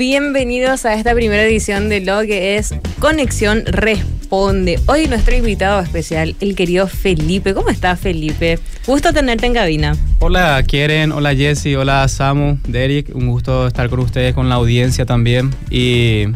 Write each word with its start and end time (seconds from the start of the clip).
Bienvenidos 0.00 0.86
a 0.86 0.94
esta 0.94 1.12
primera 1.12 1.42
edición 1.42 1.90
de 1.90 2.00
lo 2.00 2.22
que 2.22 2.56
es 2.56 2.74
Conexión 3.00 3.66
Responde. 3.66 4.80
Hoy 4.86 5.06
nuestro 5.08 5.36
invitado 5.36 5.78
especial, 5.78 6.34
el 6.40 6.56
querido 6.56 6.88
Felipe. 6.88 7.52
¿Cómo 7.52 7.68
está 7.68 7.96
Felipe? 7.96 8.58
Gusto 8.86 9.12
tenerte 9.12 9.44
en 9.44 9.52
cabina. 9.52 9.94
Hola 10.20 10.62
Kieren, 10.66 11.12
hola 11.12 11.34
Jesse, 11.34 11.76
hola 11.76 12.08
Samu, 12.08 12.56
Derek. 12.66 13.14
Un 13.14 13.26
gusto 13.26 13.66
estar 13.66 13.90
con 13.90 14.00
ustedes, 14.00 14.34
con 14.34 14.48
la 14.48 14.54
audiencia 14.54 15.04
también. 15.04 15.50
Y 15.68 16.28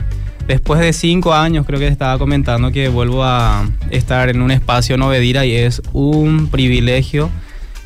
después 0.46 0.78
de 0.78 0.92
cinco 0.92 1.32
años 1.32 1.64
creo 1.64 1.80
que 1.80 1.88
estaba 1.88 2.18
comentando 2.18 2.70
que 2.70 2.90
vuelvo 2.90 3.24
a 3.24 3.66
estar 3.90 4.28
en 4.28 4.42
un 4.42 4.50
espacio 4.50 4.98
novedira 4.98 5.46
y 5.46 5.54
es 5.54 5.80
un 5.94 6.48
privilegio 6.48 7.30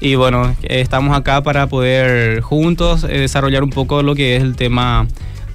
y 0.01 0.17
bueno, 0.17 0.57
estamos 0.63 1.17
acá 1.17 1.43
para 1.43 1.69
poder 1.69 2.41
juntos 2.41 3.05
eh, 3.05 3.19
desarrollar 3.19 3.63
un 3.63 3.71
poco 3.71 4.03
lo 4.03 4.15
que 4.15 4.37
es 4.37 4.43
el 4.43 4.55
tema 4.55 5.09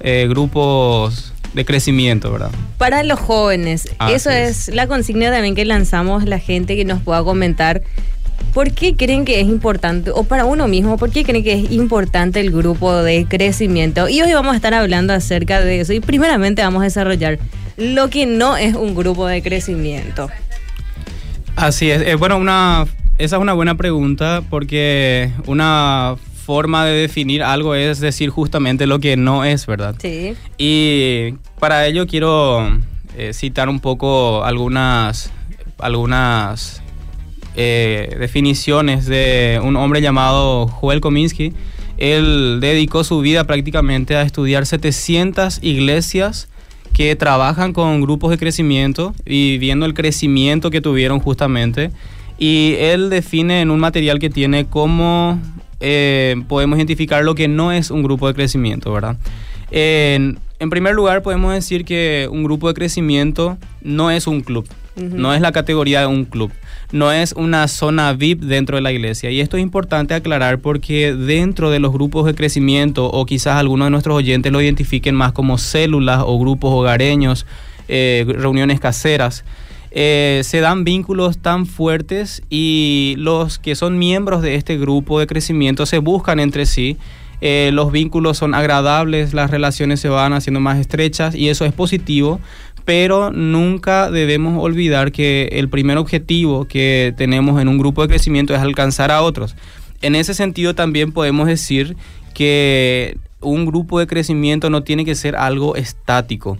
eh, 0.04 0.26
grupos 0.28 1.32
de 1.54 1.64
crecimiento, 1.64 2.30
¿verdad? 2.30 2.50
Para 2.78 3.02
los 3.02 3.18
jóvenes, 3.18 3.88
eso 4.10 4.30
es. 4.30 4.68
la 4.68 4.86
consigna 4.86 5.30
también 5.30 5.54
que 5.54 5.64
lanzamos, 5.64 6.24
la 6.24 6.38
gente 6.38 6.76
que 6.76 6.84
nos 6.84 7.02
pueda 7.02 7.24
comentar. 7.24 7.82
¿Por 8.52 8.72
qué 8.72 8.94
creen 8.94 9.24
que 9.24 9.40
es 9.40 9.46
importante, 9.46 10.10
o 10.12 10.24
para 10.24 10.44
uno 10.44 10.68
mismo, 10.68 10.96
por 10.96 11.10
qué 11.10 11.24
creen 11.24 11.42
que 11.42 11.54
es 11.54 11.72
importante 11.72 12.38
el 12.38 12.52
grupo 12.52 12.94
de 13.02 13.26
crecimiento? 13.26 14.08
Y 14.08 14.22
hoy 14.22 14.32
vamos 14.32 14.52
a 14.52 14.56
estar 14.56 14.74
hablando 14.74 15.12
acerca 15.12 15.60
de 15.60 15.80
eso. 15.80 15.92
Y 15.92 16.00
primeramente 16.00 16.62
vamos 16.62 16.82
a 16.82 16.84
desarrollar 16.84 17.38
lo 17.76 18.10
que 18.10 18.26
no 18.26 18.56
es 18.56 18.74
un 18.74 18.94
grupo 18.94 19.26
de 19.26 19.42
crecimiento. 19.42 20.28
Así 21.56 21.90
es. 21.90 22.02
Eh, 22.02 22.14
bueno, 22.14 22.36
una 22.36 22.86
esa 23.16 23.36
es 23.36 23.42
una 23.42 23.52
buena 23.52 23.76
pregunta 23.76 24.42
porque 24.50 25.30
una 25.46 26.16
forma 26.44 26.84
de 26.84 26.92
definir 26.92 27.42
algo 27.42 27.74
es 27.74 28.00
decir 28.00 28.28
justamente 28.30 28.86
lo 28.86 28.98
que 28.98 29.16
no 29.16 29.44
es, 29.44 29.66
¿verdad? 29.66 29.96
Sí. 29.98 30.34
Y 30.58 31.34
para 31.58 31.86
ello 31.86 32.06
quiero 32.06 32.68
eh, 33.16 33.32
citar 33.32 33.68
un 33.68 33.80
poco 33.80 34.44
algunas, 34.44 35.32
algunas 35.78 36.82
eh, 37.56 38.14
definiciones 38.20 39.06
de 39.06 39.60
un 39.62 39.76
hombre 39.76 40.02
llamado 40.02 40.68
Joel 40.68 41.00
Kominsky. 41.00 41.54
Él 41.96 42.58
dedicó 42.60 43.04
su 43.04 43.20
vida 43.20 43.44
prácticamente 43.44 44.16
a 44.16 44.22
estudiar 44.22 44.66
700 44.66 45.60
iglesias 45.62 46.48
que 46.92 47.16
trabajan 47.16 47.72
con 47.72 48.02
grupos 48.02 48.30
de 48.30 48.38
crecimiento 48.38 49.14
y 49.24 49.58
viendo 49.58 49.86
el 49.86 49.94
crecimiento 49.94 50.70
que 50.70 50.80
tuvieron 50.80 51.20
justamente 51.20 51.90
y 52.38 52.74
él 52.78 53.10
define 53.10 53.60
en 53.60 53.70
un 53.70 53.80
material 53.80 54.18
que 54.18 54.30
tiene 54.30 54.66
cómo 54.66 55.38
eh, 55.86 56.36
podemos 56.48 56.78
identificar 56.78 57.22
lo 57.22 57.34
que 57.34 57.46
no 57.46 57.70
es 57.70 57.90
un 57.90 58.02
grupo 58.02 58.26
de 58.26 58.32
crecimiento, 58.32 58.90
¿verdad? 58.90 59.18
En, 59.70 60.38
primer 60.70 60.94
lugar, 60.94 61.22
podemos 61.22 61.52
decir 61.52 61.84
que 61.84 62.26
un 62.30 62.42
grupo 62.42 62.68
de 62.68 62.74
crecimiento 62.74 63.58
no 63.82 64.10
es 64.10 64.26
un 64.26 64.40
club, 64.40 64.66
no 64.96 65.34
es 65.34 65.42
la 65.42 65.52
categoría 65.52 66.00
de 66.00 66.06
un 66.06 66.24
club, 66.24 66.50
no 66.90 67.12
es 67.12 67.32
una 67.32 67.68
zona 67.68 68.14
VIP 68.14 68.40
dentro 68.40 68.76
de 68.76 68.82
la 68.82 68.92
iglesia. 68.92 69.30
Y 69.30 69.40
esto 69.40 69.58
es 69.58 69.62
importante 69.62 70.14
aclarar 70.14 70.60
porque 70.60 71.14
dentro 71.14 71.70
de 71.70 71.80
los 71.80 71.92
grupos 71.92 72.24
de 72.24 72.34
crecimiento, 72.34 73.10
o 73.10 73.26
quizás 73.26 73.56
algunos 73.56 73.86
de 73.86 73.90
nuestros 73.90 74.16
oyentes 74.16 74.50
lo 74.50 74.62
identifiquen 74.62 75.14
más 75.14 75.32
como 75.32 75.58
células 75.58 76.22
o 76.24 76.38
grupos 76.38 76.72
hogareños, 76.72 77.44
eh, 77.88 78.24
reuniones 78.26 78.80
caseras, 78.80 79.44
eh, 79.96 80.40
se 80.42 80.58
dan 80.58 80.82
vínculos 80.82 81.38
tan 81.38 81.66
fuertes 81.66 82.42
y 82.50 83.14
los 83.16 83.60
que 83.60 83.76
son 83.76 83.96
miembros 83.96 84.42
de 84.42 84.56
este 84.56 84.76
grupo 84.76 85.20
de 85.20 85.28
crecimiento 85.28 85.86
se 85.86 85.98
buscan 85.98 86.40
entre 86.40 86.66
sí. 86.66 86.98
Eh, 87.40 87.70
los 87.72 87.92
vínculos 87.92 88.36
son 88.36 88.54
agradables, 88.54 89.34
las 89.34 89.52
relaciones 89.52 90.00
se 90.00 90.08
van 90.08 90.32
haciendo 90.32 90.58
más 90.58 90.78
estrechas 90.78 91.36
y 91.36 91.48
eso 91.48 91.64
es 91.64 91.72
positivo, 91.72 92.40
pero 92.84 93.30
nunca 93.30 94.10
debemos 94.10 94.60
olvidar 94.60 95.12
que 95.12 95.48
el 95.52 95.68
primer 95.68 95.96
objetivo 95.98 96.64
que 96.64 97.14
tenemos 97.16 97.62
en 97.62 97.68
un 97.68 97.78
grupo 97.78 98.02
de 98.02 98.08
crecimiento 98.08 98.52
es 98.52 98.60
alcanzar 98.60 99.12
a 99.12 99.22
otros. 99.22 99.54
En 100.02 100.16
ese 100.16 100.34
sentido 100.34 100.74
también 100.74 101.12
podemos 101.12 101.46
decir 101.46 101.96
que 102.34 103.16
un 103.40 103.64
grupo 103.64 104.00
de 104.00 104.08
crecimiento 104.08 104.70
no 104.70 104.82
tiene 104.82 105.04
que 105.04 105.14
ser 105.14 105.36
algo 105.36 105.76
estático, 105.76 106.58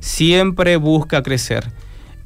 siempre 0.00 0.76
busca 0.76 1.22
crecer 1.22 1.72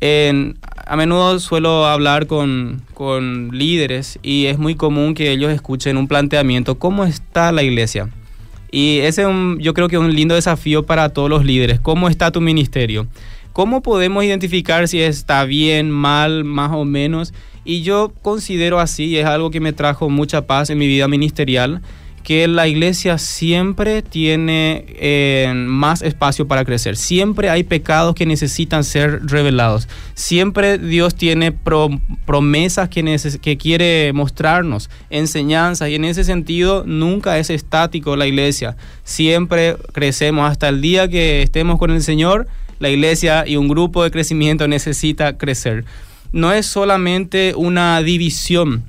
a 0.00 0.96
menudo 0.96 1.38
suelo 1.40 1.86
hablar 1.86 2.26
con, 2.26 2.82
líderes 3.52 4.18
y 4.22 4.46
es 4.46 4.58
muy 4.58 4.74
común 4.74 5.14
que 5.14 5.30
ellos 5.32 5.52
escuchen 5.52 5.96
un 5.96 6.08
planteamiento, 6.08 6.78
¿cómo 6.78 7.04
está 7.04 7.52
la 7.52 7.62
iglesia? 7.62 8.08
Y 8.70 8.98
ese 8.98 9.22
es 9.22 9.28
un, 9.28 9.58
yo 9.60 9.74
creo 9.74 9.88
que 9.88 9.96
es 9.96 10.02
un 10.02 10.14
lindo 10.14 10.34
desafío 10.34 10.84
para 10.84 11.08
todos 11.08 11.30
los 11.30 11.44
líderes, 11.44 11.80
¿cómo 11.80 12.08
está 12.08 12.30
tu 12.30 12.40
ministerio? 12.40 13.06
¿Cómo 13.52 13.82
podemos 13.82 14.22
identificar 14.22 14.86
si 14.86 15.00
está 15.00 15.44
bien, 15.44 15.90
mal, 15.90 16.44
más 16.44 16.70
o 16.72 16.84
menos? 16.84 17.34
Y 17.64 17.82
yo 17.82 18.12
considero 18.22 18.78
así, 18.78 19.18
es 19.18 19.26
algo 19.26 19.50
que 19.50 19.58
me 19.60 19.72
trajo 19.72 20.08
mucha 20.10 20.46
paz 20.46 20.70
en 20.70 20.78
mi 20.78 20.86
vida 20.86 21.08
ministerial, 21.08 21.82
que 22.28 22.46
la 22.46 22.68
iglesia 22.68 23.16
siempre 23.16 24.02
tiene 24.02 24.84
eh, 24.98 25.50
más 25.56 26.02
espacio 26.02 26.46
para 26.46 26.66
crecer. 26.66 26.98
Siempre 26.98 27.48
hay 27.48 27.64
pecados 27.64 28.14
que 28.14 28.26
necesitan 28.26 28.84
ser 28.84 29.24
revelados. 29.24 29.88
Siempre 30.12 30.76
Dios 30.76 31.14
tiene 31.14 31.52
promesas 32.26 32.90
que, 32.90 33.18
que 33.40 33.56
quiere 33.56 34.12
mostrarnos, 34.12 34.90
enseñanzas. 35.08 35.88
Y 35.88 35.94
en 35.94 36.04
ese 36.04 36.22
sentido 36.22 36.84
nunca 36.86 37.38
es 37.38 37.48
estático 37.48 38.14
la 38.14 38.26
iglesia. 38.26 38.76
Siempre 39.04 39.78
crecemos 39.94 40.50
hasta 40.50 40.68
el 40.68 40.82
día 40.82 41.08
que 41.08 41.40
estemos 41.40 41.78
con 41.78 41.92
el 41.92 42.02
Señor. 42.02 42.46
La 42.78 42.90
iglesia 42.90 43.46
y 43.46 43.56
un 43.56 43.68
grupo 43.68 44.04
de 44.04 44.10
crecimiento 44.10 44.68
necesita 44.68 45.38
crecer. 45.38 45.86
No 46.32 46.52
es 46.52 46.66
solamente 46.66 47.54
una 47.56 48.02
división 48.02 48.84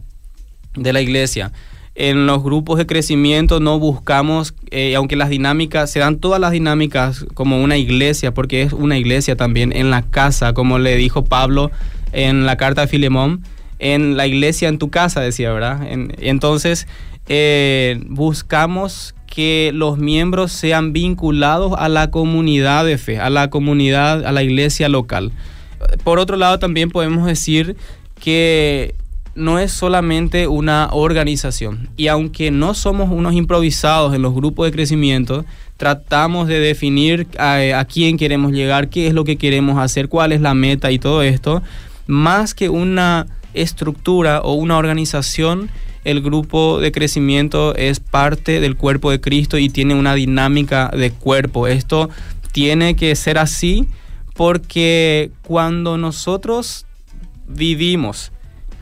de 0.76 0.92
la 0.92 1.00
iglesia 1.00 1.54
en 2.00 2.26
los 2.26 2.42
grupos 2.42 2.78
de 2.78 2.86
crecimiento 2.86 3.60
no 3.60 3.78
buscamos, 3.78 4.56
eh, 4.72 4.96
aunque 4.96 5.18
las 5.18 5.28
dinámicas, 5.28 5.92
se 5.92 6.00
dan 6.00 6.18
todas 6.20 6.40
las 6.40 6.52
dinámicas 6.52 7.26
como 7.34 7.62
una 7.62 7.76
iglesia, 7.76 8.34
porque 8.34 8.62
es 8.62 8.72
una 8.72 8.98
iglesia 8.98 9.36
también 9.36 9.76
en 9.76 9.92
la 9.92 10.04
casa, 10.04 10.54
como 10.54 10.80
le 10.80 10.96
dijo 10.96 11.26
Pablo 11.26 11.72
en 12.14 12.46
la 12.46 12.56
carta 12.56 12.82
de 12.82 12.88
Filemón, 12.88 13.44
en 13.80 14.16
la 14.16 14.28
iglesia 14.28 14.70
en 14.70 14.78
tu 14.78 14.90
casa, 14.90 15.20
decía, 15.20 15.52
¿verdad? 15.52 15.86
entonces, 15.90 16.88
eh, 17.28 18.02
buscamos 18.08 19.14
que 19.28 19.72
los 19.74 19.98
miembros 19.98 20.54
sean 20.54 20.94
vinculados 20.94 21.74
a 21.78 21.90
la 21.90 22.12
comunidad 22.12 22.86
de 22.86 22.98
fe, 22.98 23.20
a 23.20 23.30
la 23.30 23.50
comunidad, 23.50 24.26
a 24.26 24.32
la 24.32 24.42
iglesia 24.42 24.88
local. 24.88 25.34
Por 26.06 26.20
otro 26.20 26.38
lado, 26.38 26.60
también 26.60 26.92
podemos 26.92 27.26
decir 27.26 27.76
que 28.22 28.96
no 29.40 29.58
es 29.58 29.72
solamente 29.72 30.48
una 30.48 30.90
organización. 30.92 31.90
Y 31.98 32.08
aunque 32.08 32.52
no 32.52 32.74
somos 32.74 33.10
unos 33.10 33.34
improvisados 33.34 34.14
en 34.14 34.22
los 34.22 34.34
grupos 34.34 34.68
de 34.68 34.72
crecimiento, 34.72 35.46
tratamos 35.78 36.48
de 36.48 36.60
definir 36.60 37.28
a, 37.40 37.86
quién 37.92 38.18
queremos 38.18 38.52
llegar, 38.52 38.90
qué 38.90 39.08
es 39.08 39.14
lo 39.14 39.24
que 39.24 39.38
queremos 39.38 39.80
hacer, 39.80 40.10
cuál 40.10 40.34
es 40.34 40.42
la 40.42 40.54
meta 40.54 40.92
y 40.92 41.00
todo 41.00 41.24
esto. 41.24 41.64
Más 42.06 42.54
que 42.54 42.70
una 42.70 43.28
estructura 43.54 44.42
o 44.42 44.54
una 44.54 44.78
organización, 44.78 45.70
el 46.04 46.22
grupo 46.22 46.80
de 46.80 46.92
crecimiento 46.92 47.76
es 47.76 48.00
parte 48.00 48.60
del 48.60 48.76
cuerpo 48.76 49.10
de 49.10 49.22
Cristo 49.22 49.58
y 49.58 49.70
tiene 49.70 49.96
una 49.96 50.16
dinámica 50.16 50.92
de 50.96 51.12
cuerpo. 51.12 51.68
Esto 51.68 52.10
tiene 52.52 52.96
que 52.96 53.16
ser 53.16 53.38
así 53.38 53.88
porque 54.36 55.32
cuando 55.44 55.98
nosotros 55.98 56.86
vivimos 57.48 58.32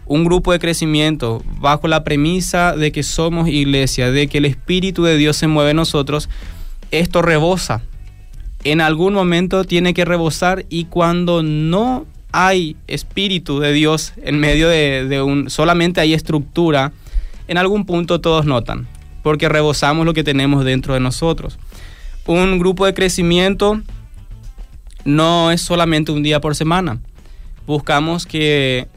un 0.07 0.23
grupo 0.23 0.51
de 0.51 0.59
crecimiento 0.59 1.43
bajo 1.59 1.87
la 1.87 2.03
premisa 2.03 2.75
de 2.75 2.91
que 2.91 3.03
somos 3.03 3.47
iglesia, 3.49 4.11
de 4.11 4.27
que 4.27 4.37
el 4.37 4.45
Espíritu 4.45 5.03
de 5.03 5.17
Dios 5.17 5.37
se 5.37 5.47
mueve 5.47 5.71
en 5.71 5.77
nosotros, 5.77 6.29
esto 6.91 7.21
rebosa. 7.21 7.83
En 8.63 8.81
algún 8.81 9.13
momento 9.13 9.63
tiene 9.63 9.93
que 9.93 10.05
rebosar 10.05 10.65
y 10.69 10.85
cuando 10.85 11.43
no 11.43 12.05
hay 12.31 12.75
Espíritu 12.87 13.59
de 13.59 13.73
Dios 13.73 14.13
en 14.21 14.39
medio 14.39 14.69
de, 14.69 15.21
un, 15.21 15.49
solamente 15.49 16.01
hay 16.01 16.13
estructura, 16.13 16.91
en 17.47 17.57
algún 17.57 17.85
punto 17.85 18.19
todos 18.19 18.45
notan, 18.45 18.87
porque 19.23 19.49
rebosamos 19.49 20.05
lo 20.05 20.13
que 20.13 20.23
tenemos 20.23 20.65
dentro 20.65 20.93
de 20.93 20.99
nosotros. 20.99 21.57
Un 22.25 22.59
grupo 22.59 22.85
de 22.85 22.93
crecimiento 22.93 23.81
no 25.05 25.51
es 25.51 25.61
solamente 25.61 26.11
un 26.11 26.23
día 26.23 26.41
por 26.41 26.55
semana. 26.55 26.99
Buscamos 27.65 28.25
que 28.25 28.87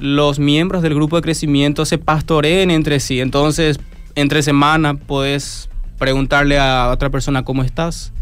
los 0.00 0.38
miembros 0.38 0.82
del 0.82 0.94
grupo 0.94 1.16
de 1.16 1.22
crecimiento 1.22 1.84
se 1.84 1.98
pastoreen 1.98 2.70
entre 2.70 3.00
sí. 3.00 3.20
Entonces, 3.20 3.78
entre 4.14 4.42
semana 4.42 4.94
puedes 4.94 5.68
preguntarle 5.98 6.58
a 6.58 6.90
otra 6.90 7.10
persona 7.10 7.44
cómo 7.44 7.62
estás. 7.62 8.12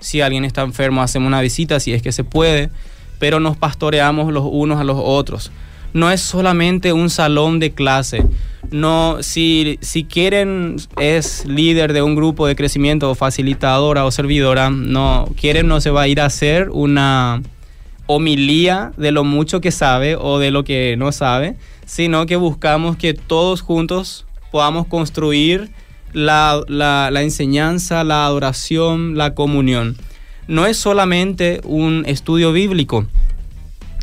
Si 0.00 0.20
alguien 0.20 0.44
está 0.44 0.62
enfermo, 0.62 1.02
hacemos 1.02 1.28
una 1.28 1.40
visita 1.40 1.78
si 1.80 1.92
es 1.92 2.02
que 2.02 2.12
se 2.12 2.24
puede, 2.24 2.70
pero 3.18 3.38
nos 3.38 3.56
pastoreamos 3.56 4.32
los 4.32 4.44
unos 4.50 4.80
a 4.80 4.84
los 4.84 4.96
otros. 4.98 5.50
no 5.92 6.10
es 6.10 6.20
solamente 6.20 6.92
un 6.92 7.10
salón 7.10 7.58
de 7.58 7.72
clase. 7.72 8.24
No, 8.70 9.22
si, 9.22 9.78
si 9.80 10.04
quieren 10.04 10.76
es 10.98 11.44
líder 11.46 11.92
de 11.92 12.02
un 12.02 12.14
grupo 12.14 12.46
de 12.46 12.54
crecimiento 12.54 13.12
facilitadora 13.16 14.04
o 14.04 14.12
servidora, 14.12 14.70
no 14.70 15.28
quieren 15.40 15.66
no 15.66 15.80
se 15.80 15.90
va 15.90 16.02
a 16.02 16.08
ir 16.08 16.20
a 16.20 16.26
hacer 16.26 16.70
una 16.70 17.42
de 18.18 19.12
lo 19.12 19.24
mucho 19.24 19.60
que 19.60 19.70
sabe 19.70 20.16
o 20.16 20.38
de 20.38 20.50
lo 20.50 20.64
que 20.64 20.96
no 20.96 21.12
sabe, 21.12 21.56
sino 21.86 22.26
que 22.26 22.36
buscamos 22.36 22.96
que 22.96 23.14
todos 23.14 23.60
juntos 23.60 24.26
podamos 24.50 24.86
construir 24.86 25.70
la, 26.12 26.60
la 26.68 27.22
enseñanza, 27.22 28.02
la 28.04 28.26
adoración, 28.26 29.16
la 29.16 29.34
comunión. 29.34 29.96
No 30.48 30.66
es 30.66 30.76
solamente 30.76 31.60
un 31.64 32.04
estudio 32.06 32.52
bíblico, 32.52 33.06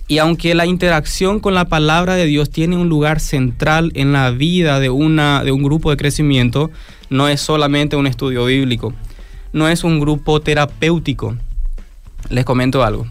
y 0.09 0.19
aunque 0.19 0.55
la 0.55 0.65
interacción 0.65 1.41
con 1.41 1.53
la 1.53 1.65
palabra 1.65 2.15
de 2.15 2.25
Dios 2.25 2.49
tiene 2.49 2.77
un 2.77 2.87
lugar 2.87 3.19
central 3.19 3.91
en 3.93 4.13
la 4.13 4.31
vida 4.31 4.79
de, 4.79 4.89
una, 4.89 5.43
de 5.43 5.51
un 5.51 5.61
grupo 5.63 5.91
de 5.91 5.97
crecimiento, 5.97 6.71
no 7.09 7.27
es 7.27 7.41
solamente 7.41 7.97
un 7.97 8.07
estudio 8.07 8.45
bíblico, 8.45 8.93
no 9.51 9.67
es 9.67 9.83
un 9.83 9.99
grupo 9.99 10.39
terapéutico. 10.39 11.35
Les 12.29 12.45
comento 12.45 12.83
algo. 12.83 13.05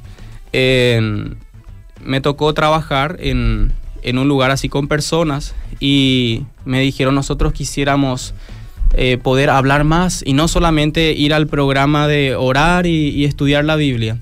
Me 2.05 2.21
tocó 2.21 2.55
trabajar 2.55 3.17
en, 3.21 3.73
en, 4.03 4.19
un 4.19 4.29
lugar 4.29 4.51
así 4.51 4.69
con 4.69 4.89
personas 4.89 5.55
y 5.81 6.45
me 6.65 6.81
dijeron 6.81 7.15
nosotros 7.15 7.53
quisiéramos 7.53 8.35
eh, 8.95 9.19
poder 9.19 9.51
hablar 9.51 9.85
más 9.85 10.23
y 10.25 10.33
no 10.33 10.49
solamente 10.49 11.13
ir 11.13 11.35
al 11.35 11.47
programa 11.47 12.09
de 12.09 12.35
orar 12.37 12.87
y, 12.87 13.11
y 13.11 13.25
estudiar 13.25 13.65
la 13.65 13.77
Biblia. 13.77 14.19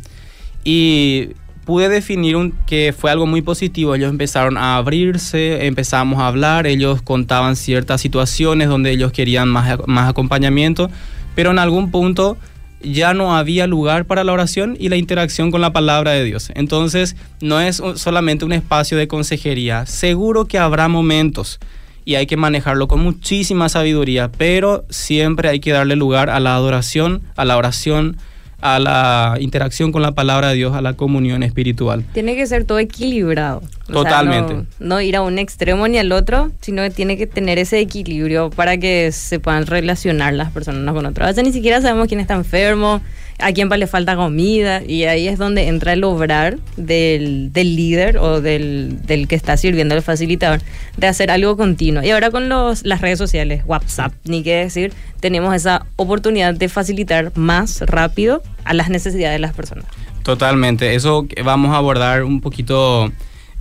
Y 0.64 1.28
pude 1.64 1.88
definir 1.88 2.36
un, 2.36 2.52
que 2.66 2.94
fue 2.96 3.10
algo 3.10 3.26
muy 3.26 3.42
positivo. 3.42 3.94
Ellos 3.94 4.10
empezaron 4.10 4.56
a 4.56 4.76
abrirse, 4.76 5.66
empezamos 5.66 6.20
a 6.20 6.28
hablar, 6.28 6.66
ellos 6.66 7.02
contaban 7.02 7.56
ciertas 7.56 8.00
situaciones 8.00 8.68
donde 8.68 8.90
ellos 8.90 9.12
querían 9.12 9.48
más, 9.48 9.78
más 9.86 10.08
acompañamiento, 10.08 10.90
pero 11.34 11.50
en 11.50 11.58
algún 11.58 11.90
punto 11.90 12.36
ya 12.84 13.14
no 13.14 13.36
había 13.36 13.66
lugar 13.66 14.04
para 14.04 14.24
la 14.24 14.32
oración 14.32 14.76
y 14.78 14.88
la 14.88 14.96
interacción 14.96 15.50
con 15.50 15.60
la 15.60 15.72
palabra 15.72 16.12
de 16.12 16.24
Dios. 16.24 16.50
Entonces, 16.54 17.16
no 17.40 17.60
es 17.60 17.82
solamente 17.96 18.44
un 18.44 18.52
espacio 18.52 18.96
de 18.96 19.08
consejería. 19.08 19.86
Seguro 19.86 20.46
que 20.46 20.58
habrá 20.58 20.88
momentos 20.88 21.58
y 22.04 22.16
hay 22.16 22.26
que 22.26 22.36
manejarlo 22.36 22.86
con 22.88 23.00
muchísima 23.00 23.68
sabiduría, 23.68 24.30
pero 24.30 24.84
siempre 24.90 25.48
hay 25.48 25.60
que 25.60 25.72
darle 25.72 25.96
lugar 25.96 26.30
a 26.30 26.40
la 26.40 26.54
adoración, 26.54 27.22
a 27.36 27.44
la 27.44 27.56
oración, 27.56 28.18
a 28.64 28.78
la 28.78 29.36
interacción 29.40 29.92
con 29.92 30.00
la 30.00 30.12
palabra 30.12 30.48
de 30.48 30.54
Dios, 30.54 30.74
a 30.74 30.80
la 30.80 30.94
comunión 30.94 31.42
espiritual. 31.42 32.02
Tiene 32.14 32.34
que 32.34 32.46
ser 32.46 32.64
todo 32.64 32.78
equilibrado. 32.78 33.62
Totalmente. 33.86 34.66
no, 34.78 35.02
ir 35.02 35.16
a 35.16 35.20
un 35.20 35.38
extremo 35.38 35.86
ni 35.86 35.98
al 35.98 36.10
otro, 36.12 36.50
sino 36.62 36.82
que 36.82 36.88
tiene 36.88 37.18
que 37.18 37.26
tener 37.26 37.58
ese 37.58 37.78
equilibrio 37.78 38.48
para 38.48 38.78
que 38.78 39.12
se 39.12 39.38
puedan 39.38 39.66
relacionar 39.66 40.32
las 40.32 40.50
personas 40.50 40.80
unas 40.80 40.94
con 40.94 41.04
otras. 41.04 41.26
A 41.26 41.30
veces 41.32 41.44
ni 41.44 41.52
siquiera 41.52 41.82
sabemos 41.82 42.08
quién 42.08 42.20
está 42.20 42.32
enfermo, 42.32 43.02
a 43.38 43.52
quién 43.52 43.68
le 43.68 43.86
falta 43.86 44.16
comida, 44.16 44.82
y 44.86 45.04
ahí 45.04 45.28
es 45.28 45.38
donde 45.38 45.68
entra 45.68 45.92
el 45.92 46.04
obrar 46.04 46.58
del, 46.76 47.52
líder 47.52 48.18
o 48.18 48.40
del, 48.40 48.98
que 49.28 49.34
está 49.34 49.56
sirviendo 49.56 49.94
el 49.94 50.02
facilitador, 50.02 50.60
de 50.96 51.06
hacer 51.06 51.30
algo 51.30 51.56
continuo. 51.56 52.02
Y 52.02 52.10
ahora 52.10 52.30
con 52.30 52.48
los, 52.48 52.84
las 52.84 53.00
redes 53.00 53.18
sociales, 53.18 53.62
WhatsApp, 53.66 54.12
ni 54.24 54.42
qué 54.42 54.56
decir, 54.56 54.92
tenemos 55.20 55.54
esa 55.54 55.86
oportunidad 55.96 56.54
de 56.54 56.68
facilitar 56.68 57.32
más 57.34 57.80
rápido 57.80 58.42
a 58.64 58.74
las 58.74 58.88
necesidades 58.88 59.34
de 59.34 59.40
las 59.40 59.54
personas. 59.54 59.86
Totalmente, 60.22 60.94
eso 60.94 61.26
vamos 61.44 61.72
a 61.72 61.76
abordar 61.76 62.22
un 62.22 62.40
poquito 62.40 63.12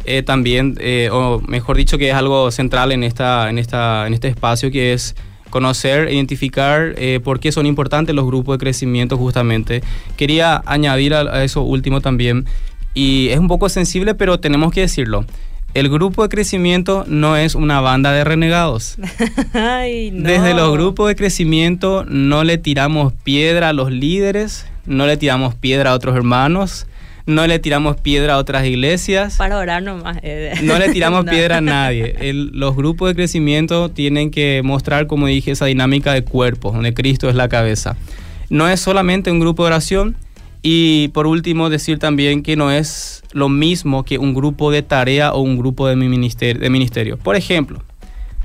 eh, 0.06 0.22
también, 0.22 0.78
eh, 0.80 1.10
o 1.12 1.42
mejor 1.48 1.78
dicho, 1.78 1.98
que 1.98 2.10
es 2.10 2.16
algo 2.16 2.52
central 2.52 2.92
en, 2.92 3.04
esta, 3.04 3.50
en, 3.50 3.58
esta, 3.58 4.06
en 4.08 4.14
este 4.14 4.28
espacio, 4.28 4.72
que 4.72 4.94
es 4.94 5.16
conocer, 5.54 6.12
identificar 6.12 6.96
eh, 6.98 7.20
por 7.24 7.40
qué 7.40 7.52
son 7.52 7.68
importantes 7.68 8.16
los 8.16 8.26
grupos 8.26 8.56
de 8.56 8.58
crecimiento 8.58 9.18
justamente. 9.18 9.84
Quería 10.18 10.64
añadir 10.66 11.14
a, 11.14 11.44
eso 11.44 11.62
último 11.62 12.02
también, 12.02 12.46
y 12.96 13.28
es 13.28 13.38
un 13.38 13.48
poco 13.48 13.70
sensible, 13.70 14.16
pero 14.16 14.40
tenemos 14.40 14.74
que 14.74 14.82
decirlo. 14.82 15.26
El 15.76 15.90
grupo 15.90 16.24
de 16.24 16.30
crecimiento 16.30 17.06
no 17.08 17.38
es 17.38 17.54
una 17.54 17.82
banda 17.82 18.12
de 18.12 18.24
renegados. 18.24 18.96
Desde 19.54 20.56
los 20.56 20.72
grupos 20.72 21.08
de 21.08 21.16
crecimiento 21.16 22.04
no 22.08 22.44
le 22.44 22.58
tiramos 22.58 23.14
piedra 23.14 23.70
a 23.70 23.74
los 23.74 23.92
líderes, 23.92 24.66
no 24.88 25.06
le 25.06 25.18
tiramos 25.18 25.54
piedra 25.54 25.92
a 25.92 25.94
otros 25.94 26.16
hermanos, 26.16 26.88
no 27.26 27.48
le 27.48 27.60
tiramos 27.60 27.96
piedra 27.98 28.34
a 28.34 28.38
otras 28.38 28.66
iglesias. 28.66 29.38
Para 29.38 29.58
orar 29.58 29.82
nomás. 29.82 30.18
Eh. 30.24 30.54
No 30.64 30.78
le 30.78 30.90
tiramos 30.90 31.26
piedra 31.30 31.58
a 31.58 31.62
nadie. 31.62 32.16
los 32.34 32.76
grupos 32.76 33.10
de 33.10 33.16
crecimiento 33.16 33.90
tienen 33.90 34.32
que 34.32 34.62
mostrar, 34.64 35.08
como 35.08 35.28
dije, 35.28 35.52
esa 35.52 35.66
dinámica 35.66 36.14
de 36.14 36.24
cuerpo, 36.24 36.72
donde 36.72 36.94
Cristo 36.94 37.30
es 37.30 37.36
la 37.36 37.48
cabeza. 37.50 37.96
No 38.50 38.68
es 38.68 38.80
solamente 38.80 39.32
un 39.32 39.40
grupo 39.40 39.64
de 39.64 39.68
oración. 39.68 40.16
Y 40.66 41.10
por 41.10 41.28
último, 41.28 41.70
decir 41.70 42.00
también 42.00 42.42
que 42.42 42.56
no 42.56 42.72
es 42.72 43.24
lo 43.34 43.50
mismo 43.50 44.06
que 44.06 44.18
un 44.18 44.34
grupo 44.34 44.72
de 44.72 44.82
tarea 44.82 45.34
o 45.34 45.42
un 45.42 45.58
grupo 45.58 45.88
de 45.88 45.96
ministerio. 45.98 46.62
De 46.62 46.70
ministerio. 46.70 47.18
Por 47.18 47.36
ejemplo, 47.36 47.84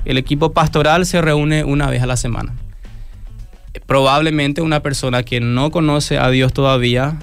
el 0.03 0.17
equipo 0.17 0.51
pastoral 0.51 1.05
se 1.05 1.21
reúne 1.21 1.63
una 1.63 1.89
vez 1.89 2.01
a 2.01 2.07
la 2.07 2.17
semana 2.17 2.53
probablemente 3.85 4.61
una 4.61 4.81
persona 4.81 5.23
que 5.23 5.39
no 5.39 5.71
conoce 5.71 6.17
a 6.17 6.29
Dios 6.29 6.53
todavía 6.53 7.17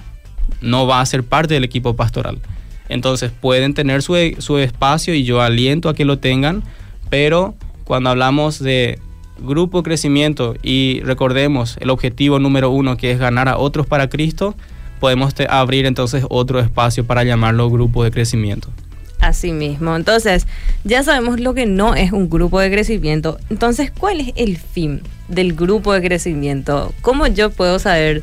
no 0.60 0.86
va 0.86 1.00
a 1.00 1.06
ser 1.06 1.22
parte 1.22 1.54
del 1.54 1.64
equipo 1.64 1.96
pastoral. 1.96 2.40
Entonces 2.88 3.32
pueden 3.32 3.74
tener 3.74 4.02
su, 4.02 4.16
espacio 4.16 5.14
y 5.14 5.24
yo 5.24 5.40
aliento 5.40 5.88
a 5.88 5.94
que 5.94 6.04
lo 6.04 6.18
tengan, 6.18 6.62
pero 7.10 7.54
cuando 7.84 8.10
hablamos 8.10 8.58
de 8.58 9.00
grupo 9.38 9.82
crecimiento 9.82 10.54
y 10.62 11.00
recordemos 11.04 11.76
el 11.80 11.90
objetivo 11.90 12.38
número 12.38 12.70
uno 12.70 12.96
que 12.96 13.10
es 13.10 13.18
ganar 13.18 13.48
a 13.48 13.58
otros 13.58 13.86
para 13.86 14.08
Cristo, 14.08 14.54
podemos 15.00 15.34
abrir 15.48 15.84
entonces 15.86 16.24
otro 16.30 16.60
espacio 16.60 17.04
para 17.04 17.24
llamarlo 17.24 17.70
grupo 17.70 18.02
de 18.04 18.10
crecimiento. 18.10 18.70
Así 19.20 19.52
mismo. 19.52 19.96
Entonces, 19.96 20.46
ya 20.84 21.02
sabemos 21.02 21.40
lo 21.40 21.54
que 21.54 21.66
no 21.66 21.94
es 21.94 22.12
un 22.12 22.28
grupo 22.28 22.60
de 22.60 22.70
crecimiento. 22.70 23.38
Entonces, 23.50 23.90
¿cuál 23.90 24.20
es 24.20 24.32
el 24.36 24.58
fin 24.58 25.00
del 25.28 25.54
grupo 25.54 25.92
de 25.92 26.02
crecimiento? 26.02 26.92
¿Cómo 27.00 27.26
yo 27.26 27.50
puedo 27.50 27.78
saber? 27.78 28.22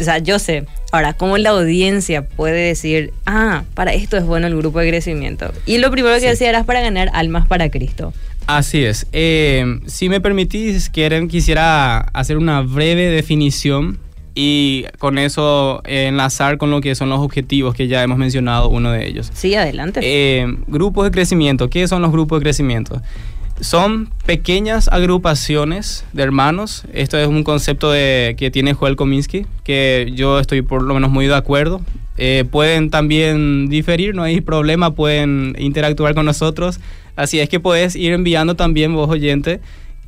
O 0.00 0.04
sea, 0.04 0.18
yo 0.18 0.38
sé. 0.38 0.66
Ahora, 0.90 1.12
¿cómo 1.12 1.36
la 1.36 1.50
audiencia 1.50 2.26
puede 2.26 2.68
decir, 2.68 3.12
ah, 3.26 3.64
para 3.74 3.92
esto 3.92 4.16
es 4.16 4.24
bueno 4.24 4.46
el 4.46 4.56
grupo 4.56 4.78
de 4.78 4.88
crecimiento? 4.88 5.52
Y 5.66 5.78
lo 5.78 5.90
primero 5.90 6.18
que 6.18 6.28
decía 6.28 6.48
era 6.48 6.64
para 6.64 6.80
ganar 6.80 7.10
almas 7.12 7.46
para 7.46 7.68
Cristo. 7.70 8.14
Así 8.46 8.84
es. 8.84 9.06
Eh, 9.12 9.80
si 9.86 10.08
me 10.08 10.22
permitís, 10.22 10.88
quieren, 10.88 11.28
quisiera 11.28 11.98
hacer 11.98 12.38
una 12.38 12.62
breve 12.62 13.10
definición 13.10 13.98
y 14.34 14.86
con 14.98 15.18
eso 15.18 15.82
enlazar 15.84 16.56
con 16.56 16.70
lo 16.70 16.80
que 16.80 16.94
son 16.94 17.10
los 17.10 17.18
objetivos 17.18 17.74
que 17.74 17.88
ya 17.88 18.02
hemos 18.02 18.16
mencionado, 18.16 18.70
uno 18.70 18.90
de 18.90 19.06
ellos. 19.06 19.30
Sí, 19.34 19.54
adelante. 19.56 20.00
Eh, 20.02 20.46
grupos 20.68 21.04
de 21.04 21.10
crecimiento. 21.10 21.68
¿Qué 21.68 21.86
son 21.86 22.00
los 22.00 22.12
grupos 22.12 22.38
de 22.38 22.44
crecimiento? 22.44 23.02
Son 23.60 24.10
pequeñas 24.24 24.88
agrupaciones 24.88 26.04
de 26.12 26.22
hermanos. 26.22 26.84
Esto 26.92 27.18
es 27.18 27.26
un 27.26 27.42
concepto 27.42 27.90
que 27.92 28.50
tiene 28.52 28.72
Joel 28.72 28.94
Kominsky, 28.94 29.46
que 29.64 30.12
yo 30.14 30.38
estoy 30.38 30.62
por 30.62 30.82
lo 30.82 30.94
menos 30.94 31.10
muy 31.10 31.26
de 31.26 31.34
acuerdo. 31.34 31.80
Eh, 32.18 32.44
pueden 32.48 32.90
también 32.90 33.68
diferir, 33.68 34.14
no 34.14 34.22
hay 34.22 34.40
problema, 34.40 34.94
pueden 34.94 35.56
interactuar 35.58 36.14
con 36.14 36.26
nosotros. 36.26 36.78
Así 37.16 37.40
es 37.40 37.48
que 37.48 37.58
puedes 37.58 37.96
ir 37.96 38.12
enviando 38.12 38.54
también, 38.54 38.94
vos 38.94 39.10
oyente, 39.10 39.60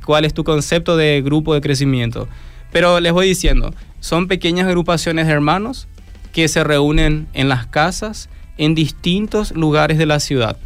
cuál 0.05 0.23
es 0.23 0.33
tu 0.33 0.45
concepto 0.45 0.95
de 0.95 1.21
grupo 1.21 1.53
de 1.53 1.59
crecimiento. 1.59 2.29
Pero 2.71 3.01
les 3.01 3.11
voy 3.11 3.27
diciendo, 3.27 3.73
son 3.99 4.27
pequeñas 4.29 4.67
agrupaciones 4.67 5.27
de 5.27 5.33
hermanos 5.33 5.89
que 6.31 6.47
se 6.47 6.63
reúnen 6.63 7.27
en 7.33 7.49
las 7.49 7.67
casas 7.67 8.29
en 8.57 8.75
distintos 8.75 9.51
lugares 9.51 9.97
de 9.97 10.05
la 10.05 10.21
ciudad. 10.21 10.57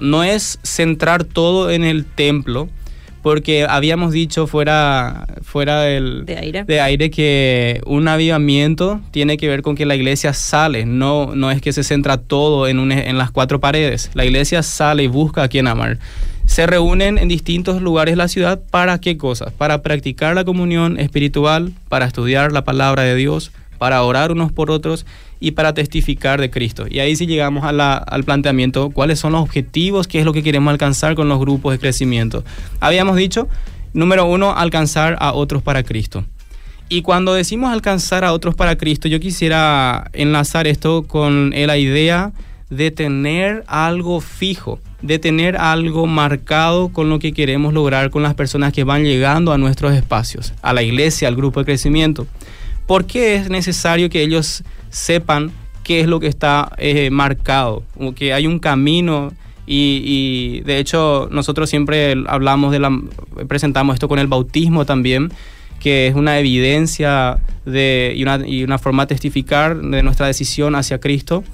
No 0.00 0.24
es 0.24 0.58
centrar 0.62 1.24
todo 1.24 1.70
en 1.70 1.84
el 1.84 2.04
templo, 2.04 2.68
porque 3.22 3.66
habíamos 3.68 4.12
dicho 4.12 4.46
fuera, 4.46 5.26
fuera 5.42 5.80
del, 5.82 6.24
de, 6.24 6.80
aire. 6.80 7.10
que 7.10 7.80
un 7.84 8.08
avivamiento 8.08 9.00
tiene 9.10 9.36
que 9.36 9.48
ver 9.48 9.62
con 9.62 9.74
que 9.74 9.86
la 9.86 9.96
iglesia 9.96 10.32
sale, 10.32 10.86
no, 10.86 11.34
no 11.34 11.50
es 11.50 11.60
que 11.60 11.72
se 11.72 11.84
centra 11.84 12.16
todo 12.16 12.68
en, 12.68 12.92
en 12.92 13.18
las 13.18 13.30
cuatro 13.30 13.60
paredes. 13.60 14.10
La 14.14 14.24
iglesia 14.24 14.62
sale 14.62 15.02
y 15.02 15.08
busca 15.08 15.42
a 15.42 15.48
quien 15.48 15.66
amar 15.66 15.98
se 16.48 16.66
reúnen 16.66 17.18
en 17.18 17.28
distintos 17.28 17.82
lugares 17.82 18.12
de 18.12 18.16
la 18.16 18.26
ciudad 18.26 18.58
para 18.70 18.98
qué 18.98 19.18
cosas? 19.18 19.52
Para 19.52 19.82
practicar 19.82 20.34
la 20.34 20.44
comunión 20.44 20.98
espiritual, 20.98 21.74
para 21.90 22.06
estudiar 22.06 22.52
la 22.52 22.64
palabra 22.64 23.02
de 23.02 23.14
Dios, 23.14 23.52
para 23.76 24.02
orar 24.02 24.32
unos 24.32 24.50
por 24.50 24.70
otros 24.70 25.04
y 25.40 25.52
para 25.52 25.74
testificar 25.74 26.40
de 26.40 26.50
Cristo. 26.50 26.86
Y 26.88 26.98
ahí 26.98 27.14
sí 27.16 27.26
llegamos 27.26 27.64
al 27.64 28.24
planteamiento, 28.24 28.90
¿cuáles 28.90 29.18
son 29.18 29.32
los 29.32 29.42
objetivos? 29.42 30.08
¿Qué 30.08 30.18
es 30.18 30.24
lo 30.24 30.32
que 30.32 30.42
queremos 30.42 30.70
alcanzar 30.70 31.14
con 31.14 31.28
los 31.28 31.38
grupos 31.38 31.72
de 31.72 31.78
crecimiento? 31.78 32.44
Habíamos 32.80 33.16
dicho, 33.16 33.48
número 33.92 34.26
uno, 34.26 34.54
alcanzar 34.56 35.16
a 35.20 35.32
otros 35.32 35.62
para 35.62 35.82
Cristo. 35.82 36.24
Y 36.88 37.02
cuando 37.02 37.34
decimos 37.34 37.70
alcanzar 37.70 38.24
a 38.24 38.32
otros 38.32 38.54
para 38.54 38.76
Cristo, 38.76 39.08
yo 39.08 39.20
quisiera 39.20 40.10
enlazar 40.14 40.66
esto 40.66 41.02
con 41.02 41.50
la 41.50 41.76
idea 41.76 42.32
de 42.70 42.90
tener 42.90 43.64
algo 43.66 44.20
fijo, 44.20 44.80
de 45.02 45.18
tener 45.18 45.56
algo 45.56 46.06
marcado 46.06 46.88
con 46.88 47.08
lo 47.10 47.18
que 47.18 47.32
queremos 47.32 47.72
lograr 47.72 48.10
con 48.10 48.22
las 48.22 48.34
personas 48.34 48.72
que 48.72 48.84
van 48.84 49.04
llegando 49.04 49.52
a 49.52 49.58
nuestros 49.58 49.94
espacios, 49.94 50.54
a 50.62 50.72
la 50.72 50.82
iglesia, 50.82 51.28
al 51.28 51.36
grupo 51.36 51.60
de 51.60 51.66
crecimiento. 51.66 52.26
¿Por 52.88 53.04
qué 53.04 53.34
es 53.34 53.50
necesario 53.50 54.08
que 54.08 54.22
ellos 54.22 54.64
sepan 54.88 55.52
qué 55.84 56.00
es 56.00 56.06
lo 56.06 56.20
que 56.20 56.26
está 56.26 56.72
eh, 56.78 57.10
marcado? 57.10 57.82
Que 58.16 58.32
hay 58.32 58.46
un 58.46 58.58
camino 58.58 59.30
y, 59.66 60.62
de 60.64 60.78
hecho 60.78 61.28
nosotros 61.30 61.68
siempre 61.68 62.14
hablamos 62.26 62.72
de 62.72 62.78
la, 62.78 62.98
presentamos 63.46 63.92
esto 63.92 64.08
con 64.08 64.18
el 64.18 64.26
bautismo 64.26 64.86
también, 64.86 65.30
que 65.80 66.06
es 66.06 66.14
una 66.14 66.38
evidencia 66.38 67.36
de, 67.66 68.14
y, 68.16 68.22
una, 68.22 68.40
y 68.46 68.64
una 68.64 68.78
forma 68.78 69.02
de 69.02 69.08
testificar 69.08 69.76
de 69.78 70.02
nuestra 70.02 70.26
decisión 70.26 70.74
hacia 70.74 70.98
Cristo. 70.98 71.44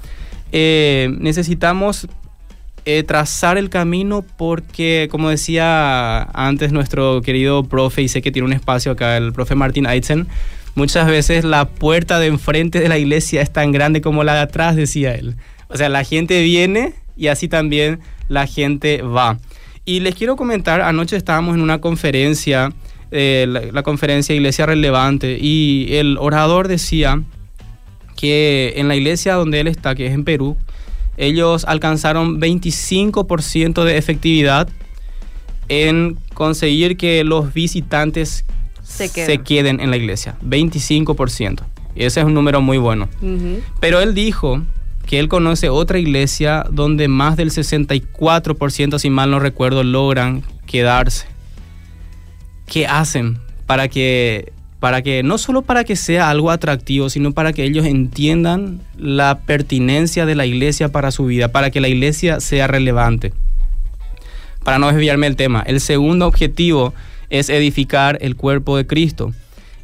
Eh, 0.53 1.13
necesitamos 1.19 2.07
eh, 2.85 3.03
trazar 3.03 3.57
el 3.57 3.69
camino 3.69 4.23
porque, 4.37 5.09
como 5.11 5.29
decía 5.29 6.23
antes 6.33 6.71
nuestro 6.71 7.21
querido 7.21 7.65
profe, 7.65 8.03
y 8.03 8.07
sé 8.07 8.21
que 8.21 8.31
tiene 8.31 8.45
un 8.45 8.53
espacio 8.53 8.93
acá, 8.93 9.17
el 9.17 9.33
profe 9.33 9.55
Martín 9.55 9.85
Aitzen, 9.85 10.29
muchas 10.75 11.07
veces 11.07 11.43
la 11.43 11.67
puerta 11.67 12.19
de 12.19 12.27
enfrente 12.27 12.79
de 12.79 12.89
la 12.89 12.97
iglesia 12.97 13.41
es 13.41 13.51
tan 13.51 13.71
grande 13.71 14.01
como 14.01 14.23
la 14.23 14.35
de 14.35 14.41
atrás, 14.41 14.75
decía 14.75 15.15
él. 15.15 15.35
O 15.69 15.77
sea, 15.77 15.89
la 15.89 16.03
gente 16.03 16.41
viene 16.43 16.93
y 17.17 17.27
así 17.27 17.47
también 17.47 17.99
la 18.27 18.45
gente 18.45 19.01
va. 19.01 19.37
Y 19.85 19.99
les 19.99 20.15
quiero 20.15 20.35
comentar, 20.35 20.81
anoche 20.81 21.15
estábamos 21.15 21.55
en 21.55 21.61
una 21.61 21.79
conferencia, 21.79 22.73
eh, 23.11 23.45
la, 23.47 23.83
conferencia 23.83 24.35
Iglesia 24.35 24.65
Relevante, 24.65 25.37
y 25.39 25.87
el 25.91 26.17
orador 26.19 26.67
decía 26.67 27.21
que 28.15 28.73
en 28.77 28.87
la 28.87 28.95
iglesia 28.95 29.35
donde 29.35 29.59
él 29.59 29.67
está, 29.67 29.93
que 29.93 30.07
es 30.07 30.13
en 30.13 30.23
Perú, 30.23 30.57
ellos 31.17 31.65
alcanzaron 31.65 32.41
25% 32.41 33.83
de 33.83 33.97
efectividad 33.97 34.69
en 35.69 36.17
conseguir 36.33 36.97
que 36.97 37.23
los 37.23 37.53
visitantes 37.53 38.45
se 38.85 39.39
queden, 39.39 39.79
en 39.79 39.89
la 39.89 39.97
iglesia. 39.97 40.37
25%. 40.43 41.63
Y 41.95 42.03
ese 42.03 42.19
es 42.19 42.25
un 42.25 42.33
número 42.33 42.61
muy 42.61 42.77
bueno. 42.77 43.09
Pero 43.79 43.99
él 43.99 44.13
dijo 44.13 44.61
que 45.05 45.19
él 45.19 45.27
conoce 45.27 45.69
otra 45.69 45.99
iglesia 45.99 46.65
donde 46.69 47.07
más 47.07 47.37
del 47.37 47.51
64%, 47.51 48.99
si 48.99 49.09
mal 49.09 49.31
no 49.31 49.39
recuerdo, 49.39 49.83
logran 49.83 50.43
quedarse. 50.65 51.27
¿Qué 52.65 52.87
hacen 52.87 53.39
para 53.65 53.87
que 53.87 54.51
para 54.79 55.01
que 55.01 55.23
no 55.23 55.39
solo 55.39 55.63
para 55.63 55.83
que 55.83 55.95
sea 55.95 56.29
algo 56.29 56.51
atractivo, 56.51 57.09
sino 57.09 57.31
para 57.31 57.53
que 57.53 57.63
ellos 57.63 57.87
entiendan 57.87 58.81
la 58.97 59.39
pertinencia 59.39 60.27
de 60.27 60.35
la 60.35 60.45
iglesia 60.45 60.89
para 60.89 61.09
su 61.09 61.25
vida, 61.25 61.47
para 61.47 61.71
que 61.71 61.81
la 61.81 61.87
iglesia 61.87 62.39
sea 62.39 62.67
relevante. 62.67 63.33
Para 64.63 64.77
no 64.77 64.87
desviarme 64.87 65.25
del 65.25 65.37
tema, 65.37 65.63
el 65.65 65.79
segundo 65.79 66.27
objetivo 66.27 66.93
es 67.39 67.49
edificar 67.49 68.17
el 68.21 68.35
cuerpo 68.35 68.77
de 68.77 68.87
Cristo. 68.87 69.33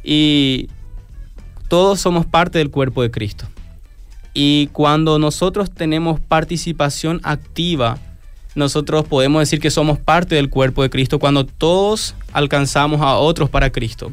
Y 0.04 0.68
todos 1.68 2.00
somos 2.00 2.26
parte 2.26 2.58
del 2.58 2.70
cuerpo 2.70 3.02
de 3.02 3.10
Cristo. 3.10 3.46
Y 4.34 4.68
cuando 4.68 5.18
nosotros 5.18 5.70
tenemos 5.70 6.20
participación 6.20 7.20
activa, 7.22 7.98
nosotros 8.54 9.06
podemos 9.06 9.40
decir 9.40 9.60
que 9.60 9.70
somos 9.70 9.98
parte 9.98 10.34
del 10.34 10.50
cuerpo 10.50 10.82
de 10.82 10.90
Cristo 10.90 11.18
cuando 11.18 11.46
todos 11.46 12.14
alcanzamos 12.32 13.00
a 13.00 13.14
otros 13.14 13.50
para 13.50 13.70
Cristo 13.70 14.12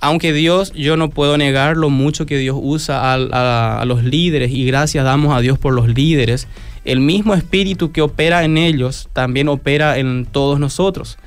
aunque 0.00 0.32
Dios, 0.32 0.72
yo 0.72 0.96
no 0.96 1.10
puedo 1.10 1.36
negar 1.38 1.76
lo 1.76 1.90
mucho 1.90 2.26
que 2.26 2.38
Dios 2.38 2.56
usa 2.60 3.14
a, 3.14 3.84
los 3.84 4.04
líderes 4.04 4.52
y 4.52 4.64
gracias 4.64 5.04
damos 5.04 5.34
a 5.34 5.40
Dios 5.40 5.58
por 5.58 5.72
los 5.74 5.88
líderes, 5.88 6.48
el 6.84 7.00
mismo 7.00 7.34
espíritu 7.34 7.92
que 7.92 8.02
opera 8.02 8.44
en 8.44 8.58
ellos 8.58 9.08
también 9.12 9.48
opera 9.48 9.98
en 9.98 10.26
todos 10.26 10.60
nosotros. 10.60 11.18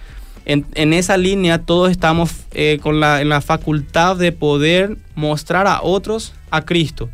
En, 0.46 0.93
esa 0.93 1.17
línea 1.17 1.60
todos 1.60 1.91
estamos 1.91 2.31
eh, 2.51 2.79
con 2.81 3.00
la, 3.00 3.22
en 3.22 3.29
la 3.29 3.41
facultad 3.41 4.15
de 4.15 4.31
poder 4.31 4.98
mostrar 5.15 5.67
a 5.67 5.81
otros 5.81 6.34
a 6.50 6.65
Cristo. 6.65 7.10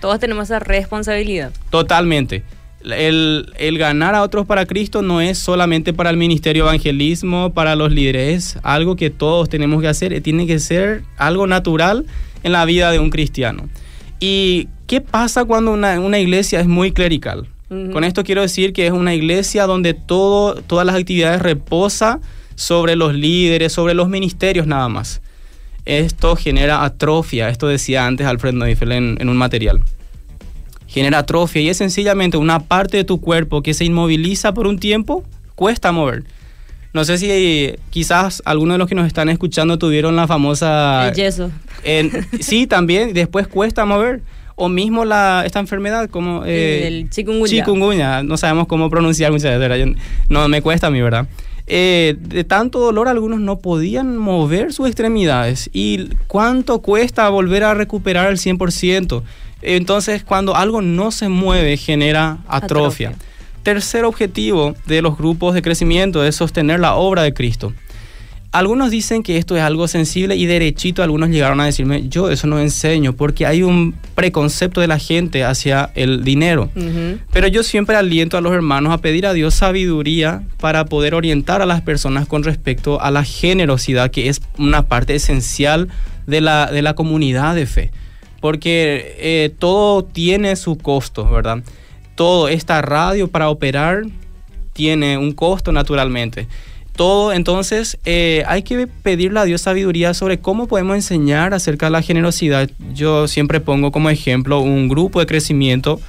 Todos 0.00 0.18
tenemos 0.18 0.44
esa 0.44 0.58
responsabilidad. 0.58 1.52
Totalmente 1.70 2.44
el, 2.92 3.76
ganar 3.78 4.14
a 4.14 4.22
otros 4.22 4.46
para 4.46 4.66
Cristo 4.66 5.02
no 5.02 5.20
es 5.20 5.38
solamente 5.38 5.92
para 5.92 6.10
el 6.10 6.16
ministerio 6.16 6.64
evangelismo, 6.64 7.52
para 7.52 7.76
los 7.76 7.92
líderes, 7.92 8.34
es 8.34 8.58
algo 8.62 8.96
que 8.96 9.10
todos 9.10 9.48
tenemos 9.48 9.80
que 9.80 9.88
hacer, 9.88 10.20
tiene 10.22 10.46
que 10.46 10.58
ser 10.58 11.02
algo 11.16 11.46
natural 11.46 12.04
en 12.42 12.52
la 12.52 12.64
vida 12.64 12.90
de 12.90 12.98
un 12.98 13.10
cristiano. 13.10 13.68
¿Y 14.20 14.68
qué 14.86 15.00
pasa 15.00 15.44
cuando 15.44 15.72
una, 15.72 16.18
iglesia 16.18 16.60
es 16.60 16.66
muy 16.66 16.92
clerical? 16.92 17.46
Con 17.68 18.04
esto 18.04 18.22
quiero 18.22 18.42
decir 18.42 18.72
que 18.72 18.86
es 18.86 18.92
una 18.92 19.14
iglesia 19.14 19.66
donde 19.66 19.94
todo, 19.94 20.54
todas 20.62 20.86
las 20.86 20.94
actividades 20.94 21.42
reposa 21.42 22.20
sobre 22.56 22.96
los 22.96 23.14
líderes, 23.14 23.72
sobre 23.72 23.94
los 23.94 24.08
ministerios 24.08 24.66
nada 24.66 24.88
más. 24.88 25.20
Esto 25.84 26.36
genera 26.36 26.84
atrofia, 26.84 27.48
esto 27.50 27.68
decía 27.68 28.06
antes 28.06 28.26
Alfred 28.26 28.54
Neufeld 28.54 29.20
en 29.20 29.28
un 29.28 29.36
material 29.36 29.82
genera 30.94 31.18
atrofia 31.18 31.60
y 31.60 31.68
es 31.68 31.76
sencillamente 31.76 32.36
una 32.36 32.60
parte 32.60 32.96
de 32.96 33.04
tu 33.04 33.20
cuerpo 33.20 33.62
que 33.62 33.74
se 33.74 33.84
inmoviliza 33.84 34.54
por 34.54 34.68
un 34.68 34.78
tiempo, 34.78 35.24
cuesta 35.56 35.90
mover. 35.90 36.22
No 36.92 37.04
sé 37.04 37.18
si 37.18 37.74
quizás 37.90 38.40
algunos 38.44 38.74
de 38.74 38.78
los 38.78 38.88
que 38.88 38.94
nos 38.94 39.08
están 39.08 39.28
escuchando 39.28 39.76
tuvieron 39.76 40.14
la 40.14 40.28
famosa... 40.28 41.08
El 41.08 41.14
yeso. 41.14 41.50
sí, 42.40 42.68
también, 42.68 43.12
después 43.12 43.48
cuesta 43.48 43.84
mover. 43.84 44.22
O 44.54 44.68
mismo 44.68 45.04
la, 45.04 45.42
esta 45.44 45.58
enfermedad 45.58 46.08
como... 46.08 46.44
Eh, 46.46 46.86
el 46.86 47.10
chikungunya. 47.10 47.50
Chikungunya, 47.50 48.22
no 48.22 48.36
sabemos 48.36 48.68
cómo 48.68 48.88
pronunciar 48.88 49.32
muchas 49.32 49.58
veces, 49.58 49.96
no, 50.28 50.46
me 50.46 50.62
cuesta 50.62 50.86
a 50.86 50.90
mí, 50.90 51.02
¿verdad? 51.02 51.26
Eh, 51.66 52.16
de 52.18 52.44
tanto 52.44 52.78
dolor 52.78 53.08
algunos 53.08 53.40
no 53.40 53.58
podían 53.58 54.16
mover 54.16 54.72
sus 54.72 54.86
extremidades. 54.86 55.70
¿Y 55.72 56.10
cuánto 56.26 56.80
cuesta 56.80 57.28
volver 57.28 57.64
a 57.64 57.74
recuperar 57.74 58.30
el 58.30 58.38
100%? 58.38 59.22
Entonces, 59.62 60.22
cuando 60.24 60.56
algo 60.56 60.82
no 60.82 61.10
se 61.10 61.28
mueve, 61.28 61.76
genera 61.76 62.38
atrofia. 62.48 63.14
Tercer 63.62 64.04
objetivo 64.04 64.74
de 64.86 65.00
los 65.00 65.16
grupos 65.16 65.54
de 65.54 65.62
crecimiento 65.62 66.22
es 66.22 66.36
sostener 66.36 66.80
la 66.80 66.96
obra 66.96 67.22
de 67.22 67.32
Cristo. 67.32 67.72
Algunos 68.54 68.92
dicen 68.92 69.24
que 69.24 69.36
esto 69.36 69.56
es 69.56 69.62
algo 69.62 69.88
sensible 69.88 70.36
y 70.36 70.46
derechito, 70.46 71.02
algunos 71.02 71.30
llegaron 71.30 71.60
a 71.60 71.64
decirme, 71.64 72.08
yo 72.08 72.30
eso 72.30 72.46
no 72.46 72.60
enseño 72.60 73.12
porque 73.12 73.46
hay 73.46 73.64
un 73.64 73.96
preconcepto 74.14 74.80
de 74.80 74.86
la 74.86 75.00
gente 75.00 75.42
hacia 75.42 75.90
el 75.96 76.22
dinero. 76.22 76.70
Pero 77.32 77.48
yo 77.48 77.64
siempre 77.64 77.96
aliento 77.96 78.36
a 78.36 78.40
los 78.40 78.52
hermanos 78.52 78.92
a 78.92 78.98
pedir 78.98 79.26
a 79.26 79.32
Dios 79.32 79.54
sabiduría 79.54 80.44
para 80.60 80.84
poder 80.84 81.14
orientar 81.14 81.62
a 81.62 81.66
las 81.66 81.82
personas 81.82 82.28
con 82.28 82.44
respecto 82.44 83.00
a 83.00 83.10
la 83.10 83.24
generosidad, 83.24 84.12
que 84.12 84.28
es 84.28 84.40
una 84.56 84.86
parte 84.86 85.16
esencial 85.16 85.88
de 86.28 86.40
la, 86.40 86.70
de 86.70 86.82
la 86.82 86.94
comunidad 86.94 87.56
de 87.56 87.66
fe 87.66 87.90
porque 88.44 89.16
eh, 89.20 89.54
todo 89.58 90.04
tiene 90.04 90.54
su 90.56 90.76
costo, 90.76 91.26
¿verdad? 91.30 91.62
Todo, 92.14 92.48
esta 92.48 92.82
radio 92.82 93.28
para 93.28 93.48
operar 93.48 94.02
tiene 94.74 95.16
un 95.16 95.32
costo 95.32 95.72
naturalmente. 95.72 96.46
Todo, 96.96 97.32
entonces, 97.32 97.98
eh, 98.04 98.44
hay 98.46 98.62
que 98.62 98.86
pedirle 98.86 99.40
a 99.40 99.44
Dios 99.44 99.62
sabiduría 99.62 100.14
sobre 100.14 100.38
cómo 100.38 100.68
podemos 100.68 100.94
enseñar 100.94 101.52
acerca 101.52 101.86
de 101.86 101.90
la 101.90 102.02
generosidad. 102.02 102.70
Yo 102.94 103.26
siempre 103.26 103.60
pongo 103.60 103.90
como 103.90 104.10
ejemplo 104.10 104.60
un 104.60 104.88
grupo 104.88 105.18
de 105.18 105.26
crecimiento 105.26 106.00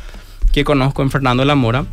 que 0.53 0.63
conozco 0.63 1.01
en 1.01 1.09
Fernando 1.09 1.41
de 1.41 1.47
la 1.47 1.55
Mora. 1.55 1.85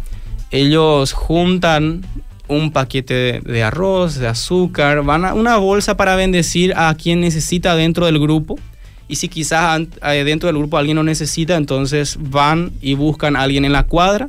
Ellos 0.50 1.14
juntan 1.14 2.02
un 2.48 2.70
paquete 2.70 3.40
de, 3.40 3.62
arroz, 3.62 4.16
de 4.16 4.28
azúcar, 4.28 5.02
van 5.02 5.24
a 5.24 5.32
una 5.32 5.56
bolsa 5.56 5.96
para 5.96 6.14
bendecir 6.14 6.74
a 6.76 6.94
quien 6.94 7.20
necesita 7.20 7.74
dentro 7.74 8.04
del 8.04 8.18
grupo 8.18 8.58
y 9.08 9.16
si 9.16 9.28
quizás 9.28 9.80
eh, 10.02 10.24
dentro 10.24 10.48
del 10.48 10.58
grupo 10.58 10.76
alguien 10.76 10.96
lo 10.96 11.02
necesita, 11.02 11.56
entonces 11.56 12.18
van 12.20 12.72
y 12.82 12.94
buscan 12.94 13.36
a 13.36 13.42
alguien 13.42 13.64
en 13.64 13.72
la 13.72 13.84
cuadra 13.84 14.28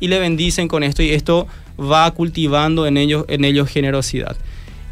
y 0.00 0.08
le 0.08 0.18
bendicen 0.18 0.68
con 0.68 0.82
esto 0.82 1.02
y 1.02 1.10
esto 1.10 1.46
va 1.82 2.10
cultivando 2.12 2.86
en 2.86 2.96
ellos, 2.96 3.24
en 3.28 3.44
ellos 3.44 3.68
generosidad. 3.68 4.36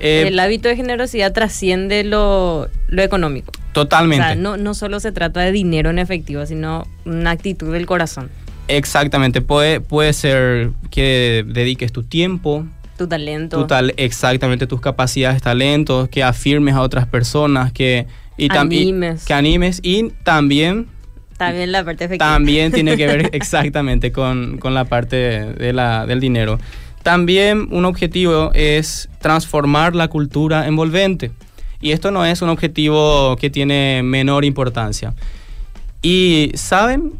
Eh, 0.00 0.24
el 0.26 0.38
hábito 0.38 0.68
de 0.68 0.76
generosidad 0.76 1.32
trasciende 1.32 2.04
lo, 2.04 2.68
lo, 2.88 3.02
económico. 3.02 3.52
Totalmente. 3.72 4.24
O 4.24 4.26
sea, 4.26 4.34
no, 4.34 4.56
no 4.56 4.74
solo 4.74 4.98
se 4.98 5.12
trata 5.12 5.40
de 5.40 5.52
dinero 5.52 5.90
en 5.90 5.98
efectivo, 5.98 6.46
sino 6.46 6.86
una 7.04 7.32
actitud 7.32 7.72
del 7.72 7.86
corazón. 7.86 8.30
Exactamente, 8.68 9.42
puede, 9.42 9.80
puede 9.80 10.12
ser 10.12 10.70
que 10.90 11.44
dediques 11.46 11.92
tu 11.92 12.02
tiempo, 12.02 12.66
tu 12.96 13.08
talento. 13.08 13.66
Tu 13.66 13.74
exactamente, 13.96 14.66
tus 14.66 14.80
capacidades, 14.80 15.40
talentos, 15.40 16.08
que 16.08 16.22
afirmes 16.22 16.74
a 16.74 16.82
otras 16.82 17.06
personas, 17.06 17.72
que 17.72 18.06
y 18.36 18.48
también 18.48 19.18
que 19.26 19.32
animes 19.32 19.80
y 19.82 20.10
también 20.22 20.86
también 21.40 21.72
la 21.72 21.82
parte 21.82 22.04
efectiva. 22.04 22.32
También 22.32 22.70
tiene 22.70 22.98
que 22.98 23.06
ver 23.06 23.30
exactamente 23.32 24.12
con, 24.12 24.60
la 24.62 24.84
parte 24.84 25.16
de 25.16 25.72
la, 25.72 26.04
del 26.04 26.20
dinero. 26.20 26.58
También 27.02 27.68
un 27.70 27.86
objetivo 27.86 28.50
es 28.52 29.08
transformar 29.20 29.96
la 29.96 30.08
cultura 30.08 30.66
envolvente. 30.66 31.30
Y 31.80 31.92
esto 31.92 32.10
no 32.10 32.26
es 32.26 32.42
un 32.42 32.50
objetivo 32.50 33.36
que 33.36 33.48
tiene 33.48 34.02
menor 34.04 34.44
importancia. 34.44 35.14
Y 36.02 36.52
saben, 36.56 37.14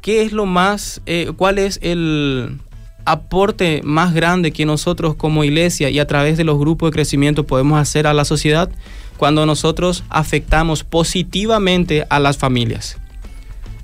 ¿qué 0.00 0.22
es 0.22 0.32
lo 0.32 0.46
más, 0.46 1.02
eh, 1.04 1.30
cuál 1.36 1.58
es 1.58 1.78
el 1.82 2.56
aporte 3.04 3.82
más 3.84 4.14
grande 4.14 4.52
que 4.52 4.64
nosotros 4.64 5.16
como 5.16 5.44
iglesia 5.44 5.90
y 5.90 5.98
a 5.98 6.06
través 6.06 6.38
de 6.38 6.44
los 6.44 6.58
grupos 6.58 6.90
de 6.90 6.94
crecimiento 6.94 7.44
podemos 7.44 7.78
hacer 7.78 8.06
a 8.06 8.14
la 8.14 8.24
sociedad? 8.24 8.70
Cuando 9.18 9.44
nosotros 9.44 10.02
afectamos 10.08 10.82
positivamente 10.82 12.06
a 12.08 12.20
las 12.20 12.38
familias. 12.38 12.99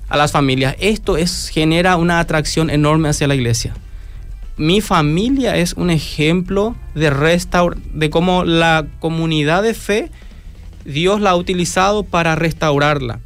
A 0.09 0.17
las 0.17 0.31
familias. 0.31 0.75
Esto 0.79 1.17
es, 1.17 1.49
genera 1.49 1.97
una 1.97 2.19
atracción 2.19 2.69
enorme 2.69 3.09
hacia 3.09 3.27
la 3.27 3.35
iglesia 3.35 3.73
mi 4.57 4.81
familia 4.81 5.55
es 5.55 5.73
un 5.73 5.91
ejemplo 5.91 6.75
de, 6.95 7.11
restaur 7.11 7.77
de 7.77 8.09
cómo 8.09 8.43
la 8.43 8.87
comunidad 8.99 9.61
de 9.61 9.75
fe 9.75 10.11
Dios 10.83 11.21
la 11.21 11.31
ha 11.31 11.35
utilizado 11.35 12.03
para 12.03 12.35
restaurarla. 12.35 13.19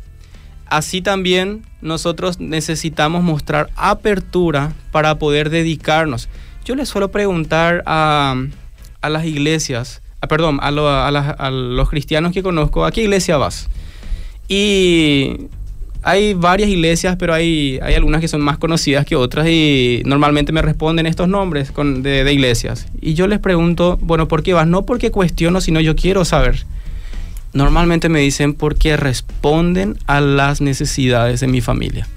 Así 0.65 1.01
también 1.01 1.65
nosotros 1.81 2.39
necesitamos 2.39 3.23
mostrar 3.23 3.69
apertura 3.75 4.73
para 4.91 5.19
poder 5.19 5.49
dedicarnos. 5.49 6.27
Yo 6.65 6.75
les 6.75 6.89
suelo 6.89 7.11
preguntar 7.11 7.83
a, 7.85 8.35
las 9.01 9.25
iglesias, 9.25 10.01
a, 10.19 10.27
perdón, 10.27 10.59
a, 10.61 10.67
a 10.67 11.51
los 11.51 11.89
cristianos 11.89 12.33
que 12.33 12.43
conozco, 12.43 12.85
¿a 12.85 12.91
qué 12.91 13.01
iglesia 13.03 13.37
vas? 13.37 13.69
Y 14.47 15.47
hay 16.03 16.33
varias 16.33 16.69
iglesias, 16.69 17.15
pero 17.17 17.33
hay, 17.33 17.79
hay 17.81 17.93
algunas 17.93 18.21
que 18.21 18.27
son 18.27 18.41
más 18.41 18.57
conocidas 18.57 19.05
que 19.05 19.15
otras 19.15 19.47
y 19.47 20.01
normalmente 20.05 20.51
me 20.51 20.61
responden 20.61 21.05
estos 21.05 21.27
nombres 21.27 21.71
de, 21.75 22.23
de, 22.23 22.33
iglesias. 22.33 22.87
Y 22.99 23.13
yo 23.13 23.27
les 23.27 23.39
pregunto, 23.39 23.99
bueno, 24.01 24.27
¿por 24.27 24.41
qué 24.41 24.53
vas? 24.53 24.67
No 24.67 24.85
porque 24.85 25.11
cuestiono, 25.11 25.61
sino 25.61 25.79
yo 25.79 25.95
quiero 25.95 26.25
saber. 26.25 26.65
Normalmente 27.53 28.09
me 28.09 28.21
dicen 28.21 28.53
porque 28.53 28.97
responden 28.97 29.97
a 30.07 30.21
las 30.21 30.61
necesidades 30.61 31.39
de 31.39 31.47
mi 31.47 31.61
familia. 31.61 32.07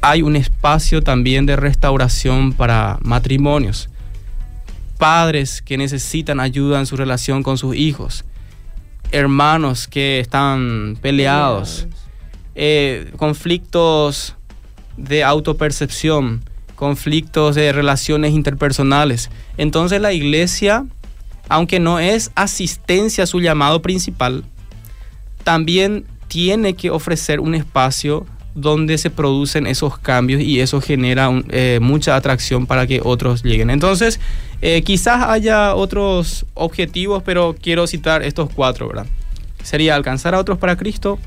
Hay 0.00 0.22
un 0.22 0.34
espacio 0.34 1.02
también 1.02 1.46
de 1.46 1.54
restauración 1.54 2.52
para 2.52 2.98
matrimonios. 3.02 3.90
Padres 4.98 5.62
que 5.62 5.76
necesitan 5.76 6.40
ayuda 6.40 6.80
en 6.80 6.86
su 6.86 6.96
relación 6.96 7.42
con 7.42 7.58
sus 7.58 7.76
hijos. 7.76 8.24
Hermanos 9.12 9.86
que 9.86 10.18
están 10.18 10.98
peleados 11.00 11.86
eh, 12.56 13.12
conflictos 13.16 14.34
de 14.96 15.22
autopercepción, 15.22 16.42
conflictos 16.74 17.54
de 17.54 17.70
relaciones 17.72 18.32
interpersonales. 18.32 19.30
Entonces 19.58 20.00
la 20.00 20.12
iglesia, 20.12 20.86
aunque 21.48 21.80
no 21.80 22.00
es 22.00 22.30
asistencia 22.34 23.24
a 23.24 23.26
su 23.26 23.40
llamado 23.40 23.82
principal, 23.82 24.42
también 25.44 26.06
tiene 26.28 26.74
que 26.74 26.90
ofrecer 26.90 27.40
un 27.40 27.54
espacio 27.54 28.26
donde 28.54 28.96
se 28.96 29.10
producen 29.10 29.66
esos 29.66 29.98
cambios 29.98 30.40
y 30.40 30.60
eso 30.60 30.80
genera 30.80 31.30
eh, 31.50 31.78
mucha 31.82 32.16
atracción 32.16 32.66
para 32.66 32.86
que 32.86 33.02
otros 33.04 33.42
lleguen. 33.42 33.68
Entonces, 33.68 34.18
eh, 34.62 34.82
quizás 34.82 35.28
haya 35.28 35.74
otros 35.74 36.46
objetivos, 36.54 37.22
pero 37.22 37.54
quiero 37.60 37.86
citar 37.86 38.22
estos 38.22 38.48
cuatro, 38.52 38.88
¿verdad? 38.88 39.06
Sería 39.62 39.94
alcanzar 39.94 40.34
a 40.34 40.38
otros 40.40 40.56
para 40.56 40.76
Cristo, 40.76 41.18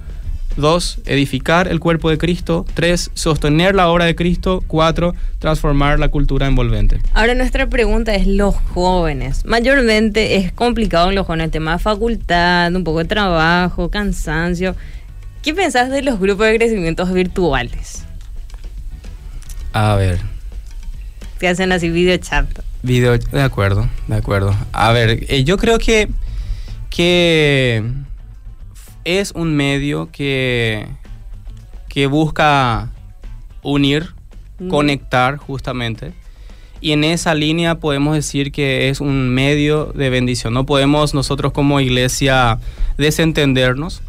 Dos, 0.60 1.00
edificar 1.06 1.70
el 1.70 1.80
cuerpo 1.80 2.10
de 2.10 2.18
Cristo. 2.18 2.66
Tres, 2.74 3.12
sostener 3.14 3.76
la 3.76 3.88
obra 3.88 4.04
de 4.06 4.16
Cristo. 4.16 4.62
Cuatro, 4.68 5.16
transformar 5.40 6.00
la 6.00 6.10
cultura 6.10 6.48
envolvente. 6.48 7.00
Ahora 7.14 7.34
nuestra 7.34 7.68
pregunta 7.68 8.14
es 8.14 8.28
los 8.28 8.56
jóvenes. 8.74 9.46
Mayormente 9.46 10.36
es 10.36 10.52
complicado 10.52 11.10
en 11.10 11.16
los 11.16 11.26
jóvenes, 11.26 11.52
tema 11.52 11.74
de 11.74 11.80
facultad, 11.80 12.76
un 12.76 12.84
poco 12.84 13.00
de 13.00 13.06
trabajo, 13.06 13.90
cansancio. 13.90 14.76
¿Qué 15.42 15.54
pensás 15.54 15.90
de 15.90 16.02
los 16.02 16.20
grupos 16.20 16.48
de 16.48 16.58
crecimientos 16.58 17.14
virtuales? 17.14 18.04
A 19.72 19.96
ver. 19.96 20.20
Te 21.38 21.48
hacen 21.48 21.72
así 21.72 21.90
video 21.90 22.18
chat. 22.18 22.46
Video, 22.84 23.18
de 23.18 23.42
acuerdo, 23.42 23.88
de 24.08 24.16
acuerdo. 24.16 24.54
A 24.74 24.92
ver, 24.92 25.26
eh, 25.30 25.46
yo 25.46 25.58
creo 25.58 25.80
que, 25.80 26.10
que 26.90 27.82
es 29.06 29.32
un 29.32 29.56
medio 29.56 30.10
que, 30.12 30.88
que 31.88 32.08
busca 32.08 32.90
unir, 33.62 34.14
conectar 34.70 35.38
justamente. 35.38 36.14
Y 36.82 36.94
en 36.94 37.04
esa 37.04 37.36
línea 37.36 37.76
podemos 37.76 38.16
decir 38.16 38.52
que 38.52 38.90
es 38.90 39.02
un 39.02 39.30
medio 39.30 39.88
de 39.88 40.10
bendición. 40.10 40.54
No 40.54 40.66
podemos 40.66 41.14
nosotros 41.14 41.52
como 41.52 41.80
iglesia 41.80 42.60
desentendernos. 42.98 44.02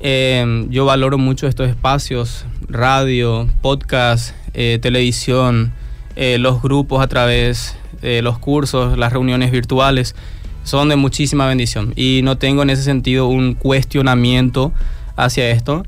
Eh, 0.00 0.66
yo 0.70 0.84
valoro 0.84 1.18
mucho 1.18 1.46
estos 1.46 1.68
espacios, 1.68 2.46
radio, 2.68 3.48
podcast, 3.62 4.34
eh, 4.54 4.78
televisión, 4.80 5.72
eh, 6.16 6.38
los 6.38 6.62
grupos 6.62 7.02
a 7.02 7.08
través 7.08 7.76
de 8.00 8.22
los 8.22 8.38
cursos, 8.38 8.98
las 8.98 9.12
reuniones 9.12 9.50
virtuales 9.50 10.14
son 10.64 10.88
de 10.88 10.96
muchísima 10.96 11.46
bendición 11.46 11.92
y 11.96 12.20
no 12.22 12.38
tengo 12.38 12.62
en 12.62 12.70
ese 12.70 12.82
sentido 12.82 13.26
un 13.26 13.54
cuestionamiento 13.54 14.72
hacia 15.16 15.50
esto, 15.50 15.84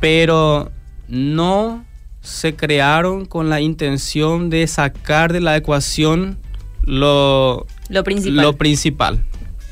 pero 0.00 0.70
no 1.08 1.84
se 2.20 2.54
crearon 2.54 3.26
con 3.26 3.48
la 3.48 3.60
intención 3.60 4.50
de 4.50 4.66
sacar 4.66 5.32
de 5.32 5.40
la 5.40 5.56
ecuación 5.56 6.38
lo, 6.84 7.66
lo, 7.88 8.04
principal. 8.04 8.42
lo 8.42 8.56
principal. 8.56 9.24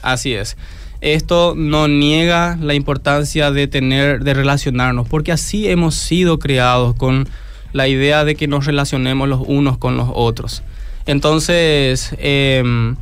Así 0.02 0.32
es. 0.32 0.56
Esto 1.00 1.54
no 1.56 1.86
niega 1.86 2.58
la 2.60 2.74
importancia 2.74 3.50
de 3.50 3.68
tener, 3.68 4.24
de 4.24 4.34
relacionarnos, 4.34 5.08
porque 5.08 5.30
así 5.30 5.68
hemos 5.68 5.94
sido 5.94 6.38
creados 6.38 6.96
con 6.96 7.28
la 7.72 7.86
idea 7.86 8.24
de 8.24 8.34
que 8.34 8.48
nos 8.48 8.66
relacionemos 8.66 9.28
los 9.28 9.40
unos 9.46 9.78
con 9.78 9.96
los 9.96 10.08
otros. 10.12 10.62
Entonces, 11.06 12.14
eh, 12.18 12.94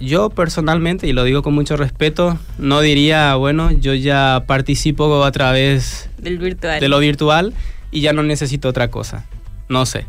yo 0.00 0.30
personalmente, 0.30 1.06
y 1.06 1.12
lo 1.12 1.24
digo 1.24 1.42
con 1.42 1.54
mucho 1.54 1.76
respeto, 1.76 2.38
no 2.58 2.80
diría, 2.80 3.34
bueno, 3.34 3.70
yo 3.70 3.94
ya 3.94 4.44
participo 4.46 5.24
a 5.24 5.32
través 5.32 6.08
Del 6.18 6.38
virtual. 6.38 6.80
de 6.80 6.88
lo 6.88 6.98
virtual 6.98 7.52
y 7.90 8.00
ya 8.00 8.12
no 8.12 8.22
necesito 8.22 8.68
otra 8.68 8.88
cosa. 8.88 9.24
No 9.68 9.86
sé. 9.86 10.06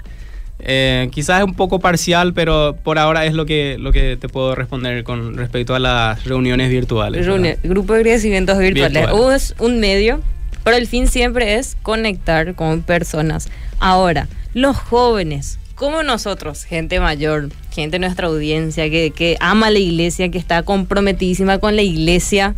Eh, 0.63 1.09
quizás 1.11 1.39
es 1.39 1.45
un 1.45 1.55
poco 1.55 1.79
parcial, 1.79 2.33
pero 2.33 2.75
por 2.83 2.99
ahora 2.99 3.25
es 3.25 3.33
lo 3.33 3.45
que, 3.45 3.77
lo 3.79 3.91
que 3.91 4.15
te 4.15 4.29
puedo 4.29 4.53
responder 4.55 5.03
con 5.03 5.35
respecto 5.35 5.73
a 5.75 5.79
las 5.79 6.23
reuniones 6.23 6.69
virtuales. 6.69 7.27
grupo 7.63 7.93
de 7.93 8.01
crecimientos 8.03 8.57
virtuales. 8.59 9.07
Es 9.35 9.55
un 9.59 9.79
medio, 9.79 10.21
pero 10.63 10.77
el 10.77 10.87
fin 10.87 11.07
siempre 11.07 11.55
es 11.55 11.77
conectar 11.81 12.53
con 12.55 12.83
personas. 12.83 13.49
Ahora, 13.79 14.27
los 14.53 14.77
jóvenes, 14.77 15.57
como 15.81 16.03
nosotros, 16.03 16.63
gente 16.63 16.99
mayor, 16.99 17.49
gente 17.71 17.95
de 17.95 18.01
nuestra 18.01 18.27
audiencia 18.27 18.87
que, 18.87 19.35
ama 19.39 19.71
la 19.71 19.79
iglesia, 19.79 20.29
que 20.29 20.37
está 20.37 20.61
comprometidísima 20.61 21.57
con 21.57 21.75
la 21.75 21.81
iglesia, 21.81 22.53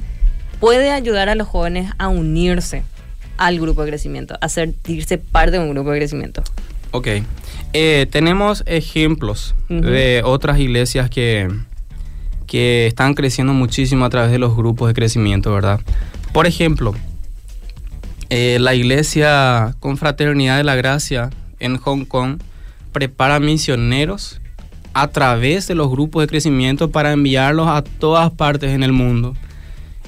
puede 0.59 0.91
ayudar 0.91 1.29
a 1.29 1.36
los 1.36 1.47
jóvenes 1.47 1.89
a 1.97 2.09
unirse 2.09 2.83
al 3.38 3.62
grupo 3.62 3.83
de 3.83 3.91
crecimiento, 3.91 4.38
a 4.41 4.49
sentirse 4.49 5.19
parte 5.19 5.51
de 5.51 5.59
un 5.59 5.69
grupo 5.69 5.91
de 5.91 5.99
crecimiento. 5.99 6.43
Ok. 6.91 7.07
Eh, 7.71 8.07
tenemos 8.12 8.62
ejemplos 8.65 9.55
de 9.69 10.21
otras 10.25 10.59
iglesias 10.59 11.09
que, 11.09 11.47
que 12.45 12.88
están 12.88 13.13
creciendo 13.13 13.53
muchísimo 13.53 14.03
a 14.03 14.09
través 14.09 14.31
de 14.31 14.38
los 14.38 14.53
grupos 14.53 14.89
de 14.89 14.95
crecimiento, 14.95 15.53
¿verdad? 15.53 15.79
Por 16.33 16.45
ejemplo, 16.45 16.93
eh, 18.29 18.57
la 18.59 18.75
iglesia 18.75 19.77
Confraternidad 19.79 20.57
de 20.57 20.65
la 20.65 20.75
Gracia 20.75 21.29
en 21.59 21.77
Hong 21.77 22.03
Kong 22.03 22.39
prepara 22.93 23.39
misioneros 23.39 24.39
a 24.93 25.08
través 25.08 25.67
de 25.67 25.75
los 25.75 25.89
grupos 25.89 26.23
de 26.23 26.27
crecimiento 26.27 26.91
para 26.91 27.12
enviarlos 27.12 27.67
a 27.67 27.84
todas 27.84 28.32
partes 28.32 28.71
en 28.71 28.84
el 28.84 28.93
mundo. 28.93 29.36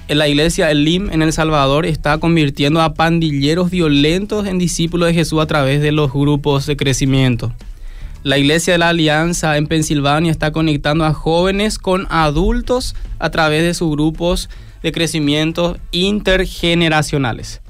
En 0.08 0.19
la 0.19 0.28
iglesia 0.28 0.69
Elim 0.69 1.10
en 1.12 1.24
El 1.24 1.34
Salvador 1.34 1.88
está 1.88 2.19
convirtiendo 2.19 2.80
a 2.82 2.93
pandilleros 2.93 3.71
violentos 3.71 4.45
en 4.45 4.60
discípulos 4.60 5.08
de 5.08 5.15
Jesús 5.15 5.41
a 5.41 5.48
través 5.48 5.82
de 5.82 5.91
los 5.91 6.13
grupos 6.13 6.67
de 6.67 6.78
crecimiento. 6.78 7.52
La 8.21 8.38
iglesia 8.38 8.74
de 8.74 8.80
la 8.80 8.89
Alianza 8.89 9.58
en 9.58 9.65
Pensilvania 9.65 10.32
está 10.32 10.52
conectando 10.52 11.06
a 11.06 11.13
jóvenes 11.13 11.80
con 11.80 12.08
adultos 12.10 12.95
a 13.17 13.32
través 13.32 13.63
de 13.63 13.74
sus 13.74 13.91
grupos 13.91 14.50
de 14.84 14.91
crecimiento 14.91 15.78
intergeneracionales. 15.91 17.62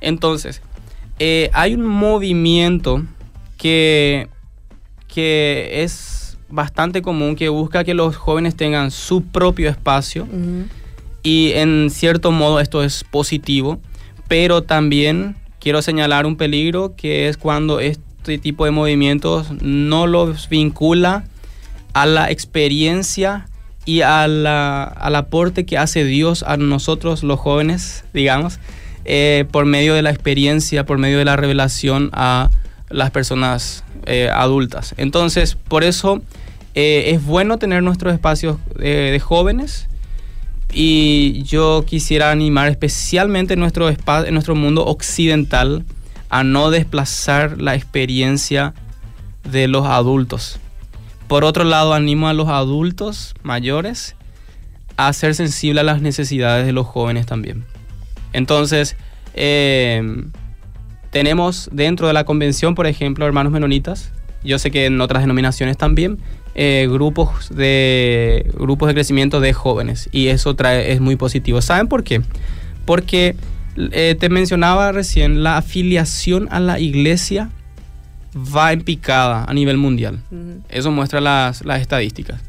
Entonces, 0.00 0.62
eh, 1.18 1.50
hay 1.52 1.74
un 1.74 1.86
movimiento 1.86 3.04
que 3.56 4.28
que 5.12 5.82
es 5.82 6.38
bastante 6.48 7.02
común, 7.02 7.36
que 7.36 7.48
busca 7.48 7.84
que 7.84 7.94
los 7.94 8.16
jóvenes 8.16 8.56
tengan 8.56 8.90
su 8.90 9.22
propio 9.22 9.68
espacio 9.68 10.26
y 11.22 11.52
en 11.54 11.90
cierto 11.90 12.30
modo 12.32 12.60
esto 12.60 12.82
es 12.82 13.04
positivo, 13.04 13.80
pero 14.28 14.62
también 14.62 15.36
quiero 15.58 15.82
señalar 15.82 16.26
un 16.26 16.36
peligro 16.36 16.94
que 16.96 17.28
es 17.28 17.36
cuando 17.36 17.80
este 17.80 18.38
tipo 18.38 18.64
de 18.64 18.70
movimientos 18.70 19.48
no 19.60 20.06
los 20.06 20.48
vincula 20.48 21.24
a 21.92 22.06
la 22.06 22.30
experiencia 22.30 23.46
y 23.84 24.02
a 24.02 24.24
al 24.24 25.16
aporte 25.16 25.66
que 25.66 25.78
hace 25.78 26.04
Dios 26.04 26.42
a 26.42 26.56
nosotros 26.56 27.22
los 27.22 27.40
jóvenes, 27.40 28.04
digamos, 28.12 28.58
eh, 29.04 29.46
por 29.50 29.64
medio 29.64 29.94
de 29.94 30.02
la 30.02 30.10
experiencia, 30.10 30.84
por 30.86 30.98
medio 30.98 31.18
de 31.18 31.24
la 31.24 31.36
revelación 31.36 32.10
a 32.12 32.50
las 32.88 33.10
personas 33.10 33.84
eh, 34.06 34.28
adultas. 34.32 34.94
Entonces, 34.96 35.56
por 35.56 35.84
eso 35.84 36.22
eh, 36.74 37.04
es 37.08 37.24
bueno 37.24 37.58
tener 37.58 37.82
nuestros 37.82 38.12
espacios 38.12 38.58
de 38.76 39.20
jóvenes 39.20 39.88
y 40.72 41.42
yo 41.42 41.84
quisiera 41.86 42.30
animar 42.30 42.68
especialmente 42.68 43.54
en 43.54 43.60
nuestro, 43.60 43.88
en 43.88 44.34
nuestro 44.34 44.54
mundo 44.54 44.86
occidental 44.86 45.84
a 46.28 46.44
no 46.44 46.70
desplazar 46.70 47.60
la 47.60 47.74
experiencia 47.74 48.74
de 49.50 49.68
los 49.68 49.86
adultos. 49.86 50.60
Por 51.26 51.44
otro 51.44 51.64
lado, 51.64 51.94
animo 51.94 52.28
a 52.28 52.34
los 52.34 52.48
adultos 52.48 53.34
mayores 53.42 54.16
a 54.96 55.12
ser 55.12 55.34
sensibles 55.34 55.80
a 55.80 55.84
las 55.84 56.02
necesidades 56.02 56.66
de 56.66 56.72
los 56.72 56.86
jóvenes 56.86 57.26
también. 57.26 57.64
Entonces, 58.32 58.96
eh, 59.34 60.02
tenemos 61.10 61.68
dentro 61.72 62.06
de 62.06 62.12
la 62.12 62.24
convención, 62.24 62.74
por 62.74 62.86
ejemplo, 62.86 63.26
hermanos 63.26 63.52
menonitas, 63.52 64.12
yo 64.42 64.58
sé 64.58 64.70
que 64.70 64.86
en 64.86 65.00
otras 65.00 65.22
denominaciones 65.22 65.76
también, 65.76 66.18
eh, 66.54 66.88
grupos, 66.90 67.54
de, 67.54 68.50
grupos 68.54 68.88
de 68.88 68.94
crecimiento 68.94 69.40
de 69.40 69.52
jóvenes 69.52 70.08
y 70.12 70.28
eso 70.28 70.54
trae, 70.54 70.92
es 70.92 71.00
muy 71.00 71.16
positivo. 71.16 71.60
¿Saben 71.62 71.88
por 71.88 72.04
qué? 72.04 72.22
Porque 72.84 73.36
eh, 73.76 74.16
te 74.18 74.28
mencionaba 74.28 74.92
recién, 74.92 75.42
la 75.42 75.58
afiliación 75.58 76.48
a 76.50 76.60
la 76.60 76.78
iglesia 76.80 77.50
va 78.34 78.72
en 78.72 78.82
picada 78.82 79.44
a 79.44 79.54
nivel 79.54 79.76
mundial. 79.76 80.22
Eso 80.68 80.90
muestra 80.90 81.20
las, 81.20 81.64
las 81.64 81.80
estadísticas. 81.80 82.40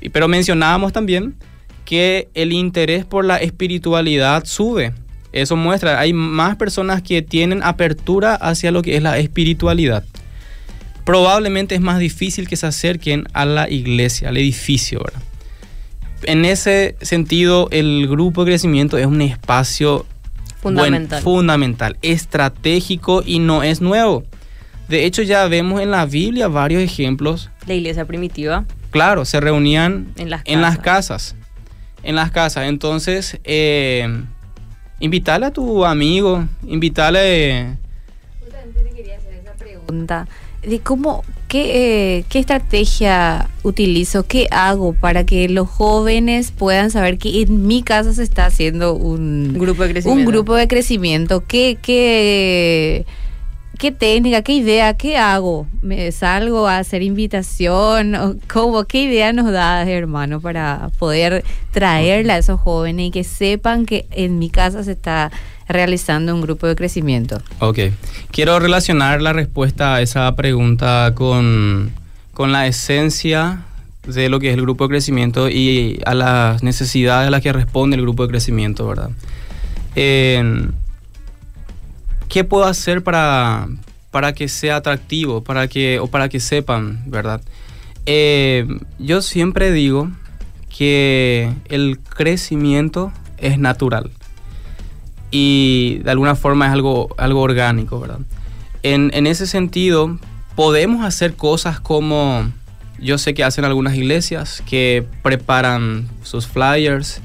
Y, 0.00 0.10
pero 0.10 0.28
mencionábamos 0.28 0.92
también 0.92 1.34
que 1.84 2.28
el 2.34 2.52
interés 2.52 3.04
por 3.04 3.24
la 3.24 3.38
espiritualidad 3.38 4.44
sube. 4.44 4.92
Eso 5.32 5.56
muestra, 5.56 6.00
hay 6.00 6.12
más 6.12 6.56
personas 6.56 7.02
que 7.02 7.22
tienen 7.22 7.62
apertura 7.62 8.34
hacia 8.34 8.70
lo 8.70 8.82
que 8.82 8.96
es 8.96 9.02
la 9.02 9.18
espiritualidad 9.18 10.04
probablemente 11.08 11.74
es 11.74 11.80
más 11.80 12.00
difícil 12.00 12.46
que 12.46 12.56
se 12.56 12.66
acerquen 12.66 13.26
a 13.32 13.46
la 13.46 13.70
iglesia, 13.70 14.28
al 14.28 14.36
edificio. 14.36 15.00
¿verdad? 15.02 15.22
En 16.24 16.44
ese 16.44 16.96
sentido, 17.00 17.68
el 17.70 18.06
grupo 18.08 18.44
de 18.44 18.50
crecimiento 18.50 18.98
es 18.98 19.06
un 19.06 19.22
espacio 19.22 20.04
fundamental. 20.60 21.22
fundamental, 21.22 21.96
estratégico 22.02 23.22
y 23.24 23.38
no 23.38 23.62
es 23.62 23.80
nuevo. 23.80 24.24
De 24.90 25.06
hecho, 25.06 25.22
ya 25.22 25.48
vemos 25.48 25.80
en 25.80 25.92
la 25.92 26.04
Biblia 26.04 26.46
varios 26.48 26.82
ejemplos. 26.82 27.48
La 27.66 27.72
iglesia 27.72 28.04
primitiva. 28.04 28.66
Claro, 28.90 29.24
se 29.24 29.40
reunían 29.40 30.12
en 30.18 30.28
las 30.60 30.78
casas. 30.78 31.36
En 32.02 32.16
las 32.16 32.30
casas. 32.32 32.66
Entonces, 32.68 33.38
eh, 33.44 34.24
invítale 35.00 35.46
a 35.46 35.50
tu 35.50 35.84
amigo, 35.84 36.44
invítale... 36.66 37.76
Justamente 38.40 38.80
te 38.82 38.90
quería 38.90 39.16
hacer 39.16 39.34
esa 39.34 39.52
pregunta 39.52 40.26
de 40.62 40.80
cómo, 40.80 41.24
qué, 41.46 42.18
eh, 42.18 42.24
qué 42.28 42.40
estrategia 42.40 43.48
utilizo, 43.62 44.24
qué 44.24 44.48
hago 44.50 44.92
para 44.92 45.24
que 45.24 45.48
los 45.48 45.68
jóvenes 45.68 46.50
puedan 46.50 46.90
saber 46.90 47.18
que 47.18 47.42
en 47.42 47.66
mi 47.66 47.82
casa 47.82 48.12
se 48.12 48.22
está 48.22 48.46
haciendo 48.46 48.94
un 48.94 49.54
grupo 49.54 49.84
de 49.84 49.90
crecimiento. 49.92 50.20
Un 50.20 50.26
grupo 50.26 50.54
de 50.54 50.68
crecimiento. 50.68 51.44
¿Qué, 51.46 51.78
qué, 51.80 53.06
qué 53.78 53.92
técnica, 53.92 54.42
qué 54.42 54.54
idea, 54.54 54.94
qué 54.94 55.16
hago? 55.16 55.66
¿Me 55.80 56.10
salgo 56.12 56.66
a 56.66 56.78
hacer 56.78 57.02
invitación? 57.02 58.40
¿Cómo, 58.52 58.84
¿Qué 58.84 59.04
idea 59.04 59.32
nos 59.32 59.50
da, 59.52 59.88
hermano, 59.88 60.40
para 60.40 60.90
poder 60.98 61.44
traerla 61.70 62.34
a 62.34 62.38
esos 62.38 62.60
jóvenes 62.60 63.06
y 63.06 63.10
que 63.12 63.24
sepan 63.24 63.86
que 63.86 64.06
en 64.10 64.38
mi 64.38 64.50
casa 64.50 64.82
se 64.82 64.92
está 64.92 65.30
realizando 65.68 66.34
un 66.34 66.40
grupo 66.40 66.66
de 66.66 66.74
crecimiento? 66.74 67.40
Ok. 67.60 67.78
Quiero 68.32 68.58
relacionar 68.58 69.22
la 69.22 69.32
respuesta 69.32 69.94
a 69.94 70.02
esa 70.02 70.34
pregunta 70.34 71.12
con, 71.14 71.92
la 72.36 72.66
esencia 72.66 73.62
de 74.06 74.28
lo 74.28 74.40
que 74.40 74.48
es 74.48 74.54
el 74.54 74.62
grupo 74.62 74.84
de 74.84 74.90
crecimiento 74.90 75.48
y 75.48 76.00
a 76.04 76.14
las 76.14 76.62
necesidades 76.62 77.28
a 77.28 77.30
las 77.30 77.42
que 77.42 77.52
responde 77.52 77.96
el 77.96 78.02
grupo 78.02 78.24
de 78.24 78.30
crecimiento, 78.30 78.88
¿verdad? 78.88 79.10
¿Qué 82.28 82.44
puedo 82.44 82.64
hacer 82.64 83.02
para, 83.02 83.68
para 84.10 84.32
que 84.32 84.48
sea 84.48 84.76
atractivo, 84.76 85.42
para 85.42 85.68
que, 85.68 85.98
o 85.98 86.08
para 86.08 86.28
que 86.28 86.40
sepan, 86.40 87.02
¿verdad? 87.06 87.40
Eh, 88.06 88.66
yo 88.98 89.22
siempre 89.22 89.72
digo 89.72 90.10
que 90.76 91.52
el 91.68 91.98
crecimiento 91.98 93.12
es 93.38 93.58
natural 93.58 94.10
y 95.30 96.00
de 96.04 96.10
alguna 96.10 96.34
forma 96.34 96.66
es 96.66 96.72
algo, 96.72 97.14
algo 97.18 97.40
orgánico, 97.40 98.00
¿verdad? 98.00 98.20
En, 98.82 99.10
en 99.12 99.26
ese 99.26 99.46
sentido, 99.46 100.18
podemos 100.54 101.04
hacer 101.04 101.34
cosas 101.34 101.80
como 101.80 102.50
yo 103.00 103.18
sé 103.18 103.34
que 103.34 103.44
hacen 103.44 103.64
algunas 103.64 103.94
iglesias 103.94 104.62
que 104.68 105.06
preparan 105.22 106.08
sus 106.22 106.46
flyers, 106.46 107.20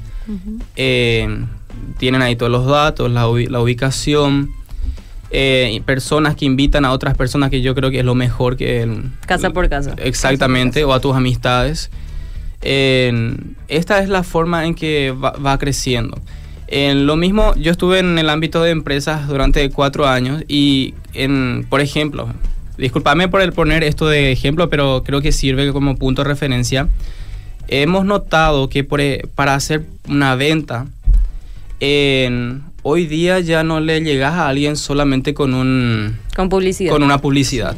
eh, 0.75 1.45
tienen 1.97 2.21
ahí 2.21 2.35
todos 2.35 2.51
los 2.51 2.65
datos, 2.65 3.11
la, 3.11 3.21
la 3.23 3.59
ubicación, 3.59 4.51
eh, 5.33 5.81
personas 5.85 6.35
que 6.35 6.45
invitan 6.45 6.85
a 6.85 6.91
otras 6.91 7.17
personas 7.17 7.49
que 7.49 7.61
yo 7.61 7.75
creo 7.75 7.91
que 7.91 7.99
es 7.99 8.05
lo 8.05 8.15
mejor 8.15 8.55
que... 8.55 9.01
casa 9.25 9.49
por 9.49 9.67
casa. 9.67 9.95
Exactamente, 9.97 10.85
o 10.85 10.93
a 10.93 11.01
tus 11.01 11.15
amistades. 11.15 11.89
esta 12.61 13.99
es 13.99 14.09
la 14.09 14.23
forma 14.23 14.65
en 14.65 14.75
que 14.75 15.11
va, 15.11 15.31
va 15.31 15.57
creciendo. 15.57 16.17
En 16.67 17.05
lo 17.05 17.15
mismo, 17.15 17.53
yo 17.55 17.71
estuve 17.71 17.99
en 17.99 18.17
el 18.17 18.29
ámbito 18.29 18.63
de 18.63 18.71
empresas 18.71 19.27
durante 19.27 19.69
cuatro 19.69 20.07
años 20.07 20.43
y, 20.47 20.93
en, 21.13 21.67
por 21.69 21.81
ejemplo, 21.81 22.29
discúlpame 22.77 23.27
por 23.27 23.41
el 23.41 23.53
poner 23.53 23.83
esto 23.83 24.07
de 24.07 24.31
ejemplo, 24.31 24.69
pero 24.69 25.03
creo 25.03 25.21
que 25.21 25.31
sirve 25.31 25.71
como 25.71 25.97
punto 25.97 26.23
de 26.23 26.29
referencia. 26.29 26.89
Hemos 27.67 28.05
notado 28.05 28.69
que 28.69 28.87
e, 28.97 29.27
para 29.35 29.55
hacer 29.55 29.83
una 30.07 30.35
venta, 30.35 30.87
hoy 32.83 33.07
día 33.07 33.39
ya 33.39 33.63
no 33.63 33.79
le 33.79 34.01
llegas 34.01 34.33
a 34.33 34.47
alguien 34.47 34.77
solamente 34.77 35.33
con 35.33 35.53
un... 35.53 36.19
Con 36.35 36.49
publicidad. 36.49 36.91
Con 36.91 37.03
una 37.03 37.19
publicidad. 37.19 37.75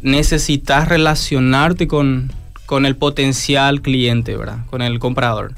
Necesitas 0.00 0.88
relacionarte 0.88 1.86
con, 1.86 2.32
con 2.66 2.86
el 2.86 2.96
potencial 2.96 3.82
cliente, 3.82 4.36
¿verdad? 4.36 4.66
Con 4.70 4.82
el 4.82 4.98
comprador 4.98 5.52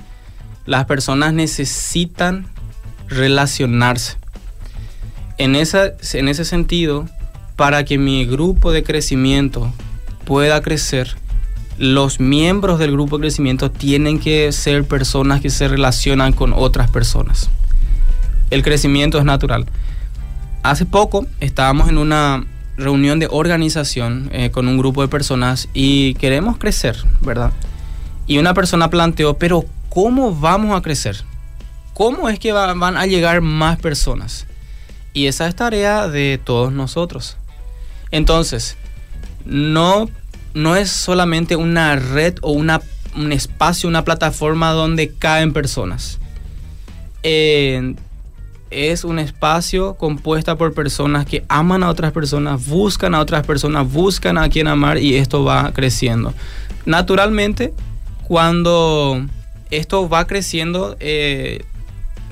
las 0.67 0.85
personas 0.85 1.33
necesitan 1.33 2.47
relacionarse. 3.09 4.17
En, 5.39 5.55
esa, 5.55 5.93
en 6.15 6.29
ese 6.29 6.45
sentido, 6.45 7.09
para 7.55 7.85
que 7.85 7.99
mi 7.99 8.27
grupo 8.27 8.73
de 8.73 8.83
crecimiento 8.83 9.73
pueda 10.25 10.61
crecer, 10.61 11.17
los 11.79 12.21
miembros 12.21 12.79
del 12.79 12.93
grupo 12.93 13.17
de 13.17 13.23
crecimiento 13.23 13.71
tienen 13.71 14.19
que 14.19 14.51
ser 14.51 14.85
personas 14.85 15.41
que 15.41 15.51
se 15.51 15.69
relacionan 15.69 16.33
con 16.33 16.53
otras 16.53 16.91
personas. 16.91 17.49
El 18.51 18.63
crecimiento 18.63 19.19
es 19.19 19.25
natural. 19.25 19.67
Hace 20.63 20.87
poco 20.87 21.27
estábamos 21.41 21.89
en 21.89 21.99
una 21.99 22.45
reunión 22.77 23.19
de 23.19 23.29
organización 23.31 24.29
eh, 24.33 24.51
con 24.51 24.69
un 24.69 24.79
grupo 24.79 25.03
de 25.03 25.09
personas 25.09 25.69
y 25.73 26.15
queremos 26.15 26.59
crecer, 26.59 26.97
¿verdad? 27.21 27.53
Y 28.27 28.39
una 28.39 28.55
persona 28.55 28.91
planteó, 28.91 29.35
pero 29.39 29.65
¿cómo 29.89 30.35
vamos 30.35 30.77
a 30.77 30.83
crecer? 30.83 31.17
¿Cómo 31.95 32.29
es 32.29 32.39
que 32.39 32.53
van 32.53 32.97
a 32.97 33.07
llegar 33.07 33.41
más 33.41 33.79
personas? 33.79 34.47
Y 35.13 35.29
esa 35.29 35.47
es 35.49 35.57
tarea 35.57 36.09
de 36.09 36.39
todos 36.43 36.73
nosotros. 36.73 37.39
Entonces, 38.11 38.77
no, 39.47 40.11
no 40.53 40.77
es 40.77 40.91
solamente 40.91 41.57
una 41.57 41.97
red 41.97 42.35
o 42.43 42.53
una, 42.53 42.83
un 43.17 43.33
espacio, 43.33 43.89
una 43.89 44.05
plataforma 44.05 44.73
donde 44.73 45.15
caen 45.15 45.53
personas. 45.53 46.19
Es 48.71 49.05
un 49.05 49.19
espacio 49.19 49.95
compuesto 49.95 50.57
por 50.59 50.75
personas 50.75 51.27
que 51.27 51.45
aman 51.49 51.83
a 51.83 51.89
otras 51.89 52.13
personas, 52.13 52.67
buscan 52.67 53.15
a 53.15 53.21
otras 53.21 53.47
personas, 53.47 53.91
buscan 53.91 54.39
a 54.39 54.49
quien 54.49 54.69
amar 54.69 54.99
y 54.99 55.17
esto 55.17 55.45
va 55.45 55.73
creciendo. 55.73 56.35
Naturalmente, 56.85 57.73
cuando 58.27 59.25
esto 59.71 60.09
va 60.09 60.27
creciendo, 60.27 60.97
eh, 61.01 61.65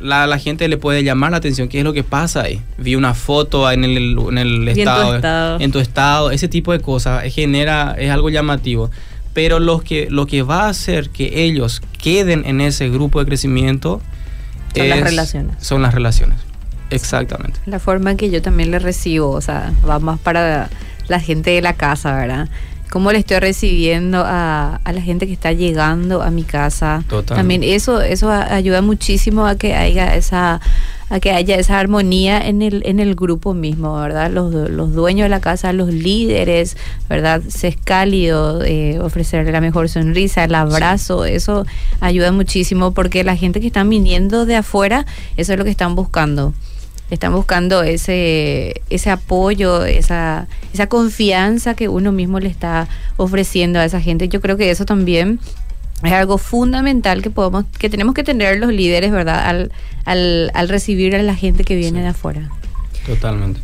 la, 0.01 0.39
gente 0.39 0.69
le 0.69 0.77
puede 0.77 1.05
llamar 1.05 1.31
la 1.31 1.39
atención. 1.39 1.69
¿Qué 1.69 1.79
es 1.79 1.85
lo 1.85 1.93
que 1.93 2.03
pasa 2.03 2.43
ahí? 2.43 2.61
Vi 2.79 2.97
una 2.97 3.15
foto 3.15 3.71
en 3.71 3.85
el, 3.85 4.19
en 4.19 4.39
el 4.39 4.69
estado, 4.69 5.61
en 5.61 5.73
tu 5.73 5.79
estado, 5.79 6.31
ese 6.31 6.49
tipo 6.49 6.73
de 6.73 6.81
cosas 6.81 7.33
genera, 7.33 7.95
es 7.99 8.11
algo 8.11 8.29
llamativo. 8.29 8.91
Pero 9.33 9.59
lo 9.59 9.81
que, 9.81 10.09
lo 10.11 10.27
que 10.27 10.43
va 10.43 10.67
a 10.67 10.69
hacer 10.69 11.11
que 11.11 11.45
ellos 11.45 11.83
queden 12.01 12.45
en 12.47 12.61
ese 12.61 12.89
grupo 12.89 13.19
de 13.19 13.27
crecimiento 13.27 14.01
son 14.75 14.89
las 14.89 15.01
relaciones. 15.01 15.57
Son 15.61 15.83
las 15.83 15.95
relaciones. 15.95 16.39
Exactamente. 16.91 17.61
La 17.67 17.79
forma 17.79 18.11
en 18.11 18.17
que 18.17 18.31
yo 18.31 18.43
también 18.43 18.71
le 18.71 18.79
recibo, 18.79 19.31
o 19.31 19.41
sea, 19.41 19.73
va 19.89 19.99
más 19.99 20.19
para 20.21 20.69
la 21.09 21.21
gente 21.21 21.51
de 21.51 21.63
la 21.63 21.75
casa, 21.75 22.15
¿verdad? 22.15 22.49
cómo 22.95 23.11
le 23.11 23.19
estoy 23.19 23.41
recibiendo 23.41 24.23
a, 24.25 24.81
la 24.85 25.01
gente 25.01 25.27
que 25.27 25.33
está 25.33 25.51
llegando 25.51 26.23
a 26.23 26.31
mi 26.31 26.45
casa. 26.45 27.03
También 27.27 27.65
eso, 27.65 28.01
eso 28.01 28.31
ayuda 28.31 28.83
muchísimo 28.83 29.49
a 29.49 29.57
que 29.57 29.75
haya 29.75 30.15
esa 30.15 30.61
a 31.15 31.21
que 31.21 31.31
haya 31.31 31.55
esa 31.55 31.79
armonía 31.79 32.45
en 32.45 32.61
el, 32.61 32.83
en 32.85 32.99
el 32.99 33.15
grupo 33.15 33.55
mismo, 33.55 33.95
¿verdad? 34.01 34.33
Los, 34.33 34.53
los 34.53 34.93
dueños 34.95 35.27
de 35.27 35.29
la 35.29 35.39
casa, 35.39 35.73
los 35.73 35.95
líderes, 35.95 36.77
¿verdad? 37.09 37.41
Ser 37.47 37.77
cálido, 37.85 38.65
eh, 38.65 38.99
ofrecerle 38.99 39.53
la 39.53 39.61
mejor 39.61 39.89
sonrisa, 39.89 40.43
el 40.43 40.57
abrazo, 40.57 41.25
eso 41.25 41.67
ayuda 42.01 42.33
muchísimo 42.33 42.91
porque 42.95 43.23
la 43.23 43.37
gente 43.37 43.61
que 43.61 43.69
están 43.69 43.89
viniendo 43.91 44.45
de 44.45 44.57
afuera, 44.57 45.07
eso 45.37 45.53
es 45.53 45.59
lo 45.59 45.65
que 45.65 45.71
están 45.71 45.95
buscando 45.95 46.53
están 47.11 47.33
buscando 47.33 47.83
ese, 47.85 48.83
ese 48.91 49.11
apoyo, 49.11 49.85
esa, 49.85 50.49
esa 50.73 50.89
confianza 50.89 51.75
que 51.75 51.89
uno 51.89 52.11
mismo 52.11 52.41
le 52.41 52.49
está 52.49 52.89
ofreciendo 53.19 53.79
a 53.79 53.85
esa 53.85 54.01
gente. 54.01 54.29
Yo 54.29 54.41
creo 54.41 54.57
que 54.57 54.71
eso 54.71 54.85
también 54.85 55.39
es 56.03 56.13
algo 56.13 56.39
fundamental 56.39 57.23
que 57.23 57.31
podemos, 57.31 57.65
que 57.79 57.89
tenemos 57.89 58.15
que 58.15 58.25
tener 58.25 58.59
los 58.59 58.73
líderes, 58.73 59.11
¿verdad? 59.11 59.47
Al, 59.47 59.73
al, 60.05 60.51
al 60.55 60.69
recibir 60.69 61.15
a 61.15 61.23
la 61.23 61.35
gente 61.35 61.65
que 61.65 61.77
viene 61.77 62.03
de 62.03 62.09
afuera. 62.09 62.51
Totalmente. 63.07 63.61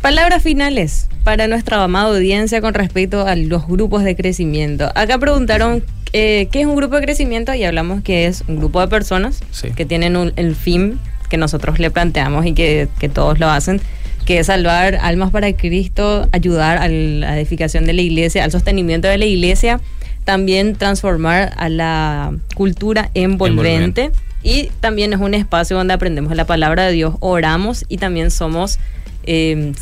Palabras 0.00 0.42
finales 0.42 1.08
para 1.22 1.46
nuestra 1.46 1.82
amada 1.82 2.08
audiencia 2.08 2.60
con 2.60 2.74
respecto 2.74 3.26
a 3.26 3.36
los 3.36 3.66
grupos 3.66 4.02
de 4.02 4.16
crecimiento. 4.16 4.90
Acá 4.94 5.18
preguntaron 5.18 5.84
eh, 6.12 6.48
qué 6.50 6.62
es 6.62 6.66
un 6.66 6.76
grupo 6.76 6.96
de 6.96 7.02
crecimiento 7.02 7.54
y 7.54 7.64
hablamos 7.64 8.02
que 8.02 8.26
es 8.26 8.42
un 8.48 8.56
grupo 8.56 8.80
de 8.80 8.88
personas 8.88 9.40
que 9.76 9.86
tienen 9.86 10.16
un, 10.16 10.32
el 10.36 10.56
fin 10.56 10.98
que 11.28 11.36
nosotros 11.36 11.78
le 11.78 11.90
planteamos 11.90 12.44
y 12.46 12.52
que, 12.52 12.88
que 12.98 13.08
todos 13.08 13.38
lo 13.38 13.48
hacen, 13.48 13.80
que 14.26 14.40
es 14.40 14.48
salvar 14.48 14.96
almas 14.96 15.30
para 15.30 15.52
Cristo, 15.54 16.28
ayudar 16.32 16.78
a 16.78 16.88
la 16.88 17.38
edificación 17.38 17.86
de 17.86 17.92
la 17.92 18.02
iglesia, 18.02 18.44
al 18.44 18.50
sostenimiento 18.50 19.08
de 19.08 19.18
la 19.18 19.24
iglesia, 19.24 19.80
también 20.24 20.76
transformar 20.76 21.52
a 21.56 21.68
la 21.68 22.34
cultura 22.54 23.10
envolvente. 23.14 24.12
Y 24.42 24.70
también 24.80 25.12
es 25.12 25.20
un 25.20 25.34
espacio 25.34 25.76
donde 25.76 25.94
aprendemos 25.94 26.34
la 26.34 26.44
palabra 26.46 26.86
de 26.86 26.92
Dios, 26.92 27.14
oramos 27.20 27.84
y 27.88 27.98
también 27.98 28.32
somos 28.32 28.80
eh, 29.24 29.72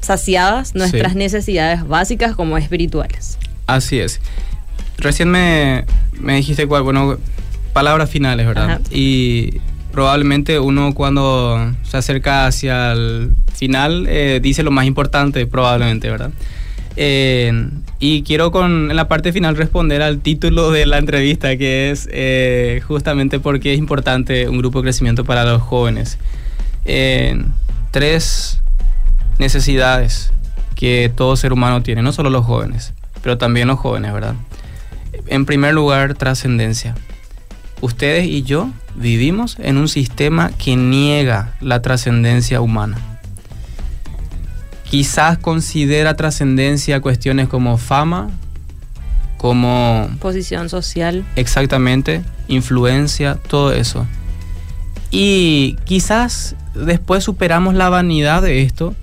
saciadas 0.00 0.74
nuestras 0.74 1.14
necesidades 1.14 1.86
básicas 1.86 2.34
como 2.34 2.56
espirituales. 2.56 3.38
Así 3.66 3.98
es. 3.98 4.20
Recién 4.96 5.30
me, 5.30 5.84
me 6.18 6.36
dijiste 6.36 6.66
cuál, 6.66 6.82
bueno, 6.82 7.18
palabras 7.72 8.08
finales, 8.08 8.46
¿verdad? 8.46 8.80
Y 8.90 9.60
probablemente 9.92 10.58
uno 10.58 10.94
cuando 10.94 11.74
se 11.82 11.96
acerca 11.96 12.46
hacia 12.46 12.92
el 12.92 13.34
final 13.54 14.06
eh, 14.08 14.40
dice 14.42 14.62
lo 14.62 14.70
más 14.70 14.86
importante, 14.86 15.46
probablemente, 15.46 16.10
¿verdad? 16.10 16.30
Eh, 17.02 17.70
y 17.98 18.22
quiero 18.24 18.52
con 18.52 18.90
en 18.90 18.96
la 18.96 19.08
parte 19.08 19.32
final 19.32 19.56
responder 19.56 20.02
al 20.02 20.20
título 20.20 20.70
de 20.70 20.84
la 20.84 20.98
entrevista, 20.98 21.56
que 21.56 21.90
es 21.90 22.06
eh, 22.12 22.82
justamente 22.86 23.40
porque 23.40 23.72
es 23.72 23.78
importante 23.78 24.48
un 24.50 24.58
grupo 24.58 24.80
de 24.80 24.84
crecimiento 24.84 25.24
para 25.24 25.44
los 25.44 25.62
jóvenes. 25.62 26.18
tres 27.90 28.60
necesidades 29.38 30.30
que 30.76 31.10
todo 31.14 31.36
ser 31.36 31.54
humano 31.54 31.82
tiene, 31.82 32.02
no 32.02 32.12
solo 32.12 32.28
los 32.28 32.44
jóvenes, 32.44 32.92
pero 33.22 33.38
también 33.38 33.68
los 33.68 33.78
jóvenes, 33.78 34.12
¿verdad? 34.12 34.34
En 35.26 35.46
primer 35.46 35.72
lugar, 35.72 36.14
trascendencia 36.14 36.94
ustedes 37.80 38.26
y 38.26 38.42
yo 38.42 38.70
vivimos 38.94 39.56
en 39.58 39.76
un 39.76 39.88
sistema 39.88 40.50
que 40.50 40.76
niega 40.76 41.54
la 41.60 41.82
trascendencia 41.82 42.60
humana. 42.60 42.98
Quizás 44.90 45.38
considera 45.38 46.16
trascendencia 46.16 47.00
cuestiones 47.00 47.48
como 47.48 47.78
fama, 47.78 48.30
como... 49.36 50.10
Posición 50.20 50.68
social. 50.68 51.24
Exactamente, 51.36 52.24
influencia, 52.48 53.36
todo 53.36 53.72
eso. 53.72 54.06
Y 55.12 55.76
quizás 55.84 56.56
después 56.74 57.22
superamos 57.22 57.74
la 57.74 57.88
vanidad 57.88 58.42
de 58.42 58.62
esto 58.62 58.94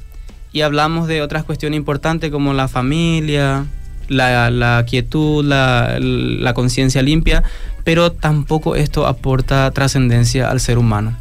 y 0.52 0.62
hablamos 0.62 1.08
de 1.08 1.21
otras 1.21 1.45
cuestiones 1.45 1.78
importantes 1.78 2.32
como 2.32 2.54
la 2.54 2.67
familia, 2.67 3.65
la, 4.10 4.84
quietud, 4.88 5.45
la, 5.45 5.97
la 6.00 6.54
conciencia 6.54 7.02
limpia, 7.02 7.43
pero 7.84 8.12
tampoco 8.12 8.76
esto 8.76 9.08
aporta 9.08 9.71
trascendencia 9.71 10.50
al 10.52 10.60
ser 10.60 10.78
humano. 10.78 11.15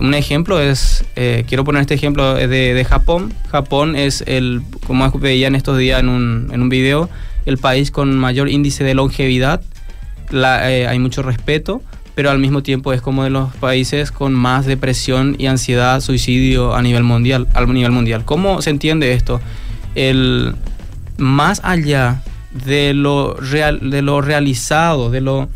Un 0.00 0.14
ejemplo 0.14 0.60
es, 0.60 1.04
eh, 1.16 1.44
quiero 1.48 1.64
poner 1.64 1.82
este 1.82 1.94
ejemplo 1.94 2.34
de, 2.34 2.46
de, 2.46 2.84
Japón. 2.84 3.32
Japón 3.50 3.96
es 3.96 4.22
el, 4.26 4.62
como 4.86 5.10
veía 5.12 5.46
en 5.46 5.54
estos 5.54 5.78
días 5.78 6.00
en 6.00 6.08
un, 6.08 6.48
en 6.52 6.62
un 6.62 6.68
video, 6.68 7.08
el 7.46 7.58
país 7.58 7.90
con 7.90 8.16
mayor 8.16 8.48
índice 8.48 8.84
de 8.84 8.94
longevidad. 8.94 9.62
Eh, 10.32 10.86
hay 10.88 10.98
mucho 10.98 11.22
respeto, 11.22 11.82
pero 12.14 12.30
al 12.30 12.38
mismo 12.38 12.62
tiempo 12.62 12.92
es 12.92 13.00
como 13.00 13.24
de 13.24 13.30
los 13.30 13.54
países 13.56 14.10
con 14.10 14.32
más 14.32 14.66
depresión 14.66 15.36
y 15.38 15.46
ansiedad, 15.46 16.00
suicidio 16.00 16.74
a 16.74 16.82
nivel 16.82 17.02
mundial. 17.04 17.46
Nivel 17.66 17.92
mundial. 17.92 18.24
¿Cómo 18.24 18.62
se 18.62 18.70
entiende 18.70 19.12
esto? 19.12 19.40
El, 19.94 20.54
más 21.18 21.60
allá 21.64 22.22
de 22.66 22.94
lo, 22.94 23.34
real, 23.34 23.90
de 23.90 24.02
lo 24.02 24.20
realizado, 24.20 25.10
de 25.10 25.20
lo 25.20 25.48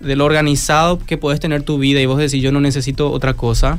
de 0.00 0.16
lo 0.16 0.24
organizado 0.24 0.98
que 0.98 1.18
puedes 1.18 1.40
tener 1.40 1.62
tu 1.62 1.78
vida 1.78 2.00
y 2.00 2.06
vos 2.06 2.18
decís 2.18 2.42
yo 2.42 2.52
no 2.52 2.60
necesito 2.60 3.10
otra 3.10 3.34
cosa, 3.34 3.78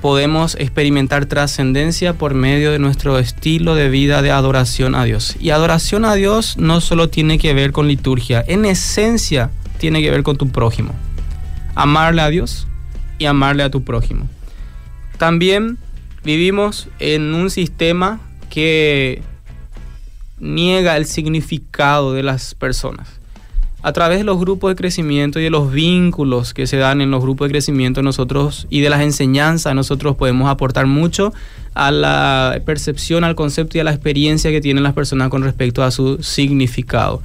podemos 0.00 0.54
experimentar 0.56 1.26
trascendencia 1.26 2.14
por 2.14 2.34
medio 2.34 2.70
de 2.70 2.78
nuestro 2.78 3.18
estilo 3.18 3.74
de 3.74 3.88
vida 3.88 4.22
de 4.22 4.30
adoración 4.30 4.94
a 4.94 5.04
Dios. 5.04 5.36
Y 5.40 5.50
adoración 5.50 6.04
a 6.04 6.14
Dios 6.14 6.56
no 6.56 6.80
solo 6.80 7.08
tiene 7.08 7.38
que 7.38 7.54
ver 7.54 7.72
con 7.72 7.88
liturgia, 7.88 8.44
en 8.46 8.64
esencia 8.64 9.50
tiene 9.78 10.00
que 10.00 10.10
ver 10.10 10.22
con 10.22 10.36
tu 10.36 10.48
prójimo. 10.48 10.94
Amarle 11.74 12.22
a 12.22 12.28
Dios 12.28 12.66
y 13.18 13.26
amarle 13.26 13.62
a 13.62 13.70
tu 13.70 13.82
prójimo. 13.84 14.28
También 15.16 15.78
vivimos 16.24 16.88
en 16.98 17.34
un 17.34 17.50
sistema 17.50 18.20
que 18.50 19.22
niega 20.38 20.96
el 20.96 21.06
significado 21.06 22.12
de 22.12 22.22
las 22.22 22.54
personas 22.54 23.17
a 23.88 23.92
través 23.94 24.18
de 24.18 24.24
los 24.24 24.38
grupos 24.38 24.70
de 24.70 24.76
crecimiento 24.76 25.40
y 25.40 25.44
de 25.44 25.48
los 25.48 25.72
vínculos 25.72 26.52
que 26.52 26.66
se 26.66 26.76
dan 26.76 27.00
en 27.00 27.10
los 27.10 27.22
grupos 27.22 27.48
de 27.48 27.52
crecimiento 27.52 28.02
nosotros 28.02 28.66
y 28.68 28.82
de 28.82 28.90
las 28.90 29.00
enseñanzas 29.00 29.74
nosotros 29.74 30.14
podemos 30.14 30.50
aportar 30.50 30.86
mucho 30.86 31.32
a 31.72 31.90
la 31.90 32.60
percepción, 32.66 33.24
al 33.24 33.34
concepto 33.34 33.78
y 33.78 33.80
a 33.80 33.84
la 33.84 33.92
experiencia 33.92 34.50
que 34.50 34.60
tienen 34.60 34.82
las 34.82 34.92
personas 34.92 35.30
con 35.30 35.42
respecto 35.42 35.82
a 35.82 35.90
su 35.90 36.22
significado. 36.22 37.22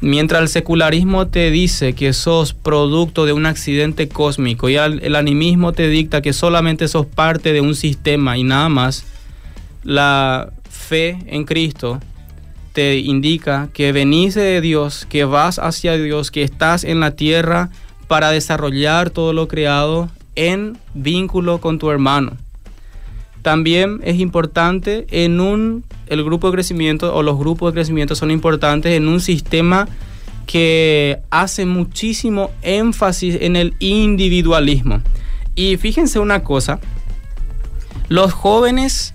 Mientras 0.00 0.42
el 0.42 0.48
secularismo 0.48 1.26
te 1.26 1.50
dice 1.50 1.94
que 1.94 2.12
sos 2.12 2.52
producto 2.52 3.26
de 3.26 3.32
un 3.32 3.44
accidente 3.44 4.08
cósmico 4.08 4.68
y 4.68 4.76
el 4.76 5.16
animismo 5.16 5.72
te 5.72 5.88
dicta 5.88 6.22
que 6.22 6.32
solamente 6.32 6.86
sos 6.86 7.06
parte 7.06 7.52
de 7.52 7.60
un 7.60 7.74
sistema 7.74 8.38
y 8.38 8.44
nada 8.44 8.68
más, 8.68 9.04
la 9.82 10.50
fe 10.70 11.18
en 11.26 11.44
Cristo 11.44 12.00
te 12.76 12.98
indica 12.98 13.70
que 13.72 13.90
venís 13.90 14.34
de 14.34 14.60
Dios, 14.60 15.06
que 15.08 15.24
vas 15.24 15.58
hacia 15.58 15.96
Dios, 15.96 16.30
que 16.30 16.42
estás 16.42 16.84
en 16.84 17.00
la 17.00 17.12
tierra 17.12 17.70
para 18.06 18.32
desarrollar 18.32 19.08
todo 19.08 19.32
lo 19.32 19.48
creado 19.48 20.10
en 20.34 20.76
vínculo 20.92 21.58
con 21.62 21.78
tu 21.78 21.90
hermano. 21.90 22.36
También 23.40 24.00
es 24.04 24.20
importante 24.20 25.06
en 25.08 25.40
un, 25.40 25.84
el 26.08 26.22
grupo 26.22 26.48
de 26.48 26.52
crecimiento 26.52 27.14
o 27.14 27.22
los 27.22 27.38
grupos 27.38 27.72
de 27.72 27.76
crecimiento 27.76 28.14
son 28.14 28.30
importantes 28.30 28.92
en 28.92 29.08
un 29.08 29.20
sistema 29.20 29.88
que 30.44 31.20
hace 31.30 31.64
muchísimo 31.64 32.50
énfasis 32.60 33.38
en 33.40 33.56
el 33.56 33.74
individualismo. 33.78 35.00
Y 35.54 35.78
fíjense 35.78 36.18
una 36.18 36.44
cosa, 36.44 36.78
los 38.10 38.34
jóvenes 38.34 39.14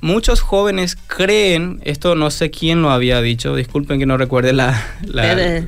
muchos 0.00 0.40
jóvenes 0.40 0.96
creen, 0.96 1.80
esto 1.84 2.14
no 2.14 2.30
sé 2.30 2.50
quién 2.50 2.82
lo 2.82 2.90
había 2.90 3.20
dicho, 3.20 3.54
disculpen 3.54 3.98
que 3.98 4.06
no 4.06 4.16
recuerde 4.16 4.52
la... 4.52 4.84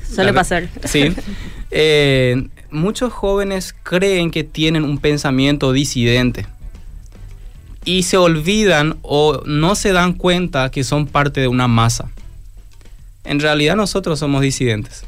suele 0.05 0.33
pasar. 0.33 0.69
Sí. 0.85 1.15
Eh, 1.73 2.49
muchos 2.73 3.13
jóvenes 3.13 3.77
creen 3.85 4.33
que 4.33 4.43
tienen 4.43 4.83
un 4.83 4.99
pensamiento 4.99 5.73
disidente 5.73 6.45
y 7.85 8.03
se 8.03 8.17
olvidan 8.17 8.97
o 9.03 9.43
no 9.47 9.77
se 9.77 9.93
dan 9.93 10.15
cuenta 10.15 10.73
que 10.73 10.83
son 10.83 11.07
parte 11.07 11.41
de 11.41 11.47
una 11.47 11.69
masa. 11.69 12.11
En 13.25 13.39
realidad 13.39 13.77
nosotros 13.77 14.19
somos 14.19 14.43
disidentes. 14.43 15.05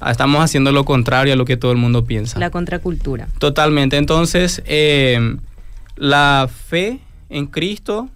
Ah, 0.00 0.12
estamos 0.12 0.40
haciendo 0.42 0.70
lo 0.70 0.84
contrario 0.84 1.32
a 1.32 1.36
lo 1.36 1.44
que 1.44 1.56
todo 1.56 1.72
el 1.72 1.78
mundo 1.78 2.04
piensa. 2.04 2.38
La 2.38 2.50
contracultura. 2.50 3.26
Totalmente. 3.38 3.96
Entonces, 3.96 4.62
eh, 4.66 5.36
la 5.96 6.48
fe 6.48 7.00
en 7.28 7.46
Cristo 7.46 8.08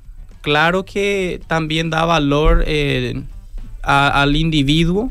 claro 0.42 0.84
que 0.84 1.40
también 1.46 1.88
da 1.88 2.04
valor 2.04 2.64
eh, 2.66 3.22
al 3.82 4.36
individuo, 4.36 5.10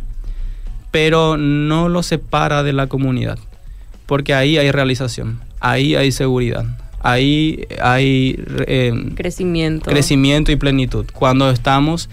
pero 0.91 1.37
no 1.37 1.89
lo 1.89 2.03
separa 2.03 2.61
de 2.63 2.73
la 2.73 2.87
comunidad, 2.87 3.39
porque 4.05 4.35
ahí 4.35 4.57
hay 4.57 4.71
realización, 4.71 5.39
ahí 5.59 5.95
hay 5.95 6.11
seguridad, 6.11 6.65
ahí 6.99 7.65
hay 7.81 8.39
eh, 8.67 8.93
crecimiento. 9.15 9.89
crecimiento 9.89 10.51
y 10.51 10.57
plenitud. 10.57 11.07
Cuando 11.11 11.49
estamos 11.49 12.09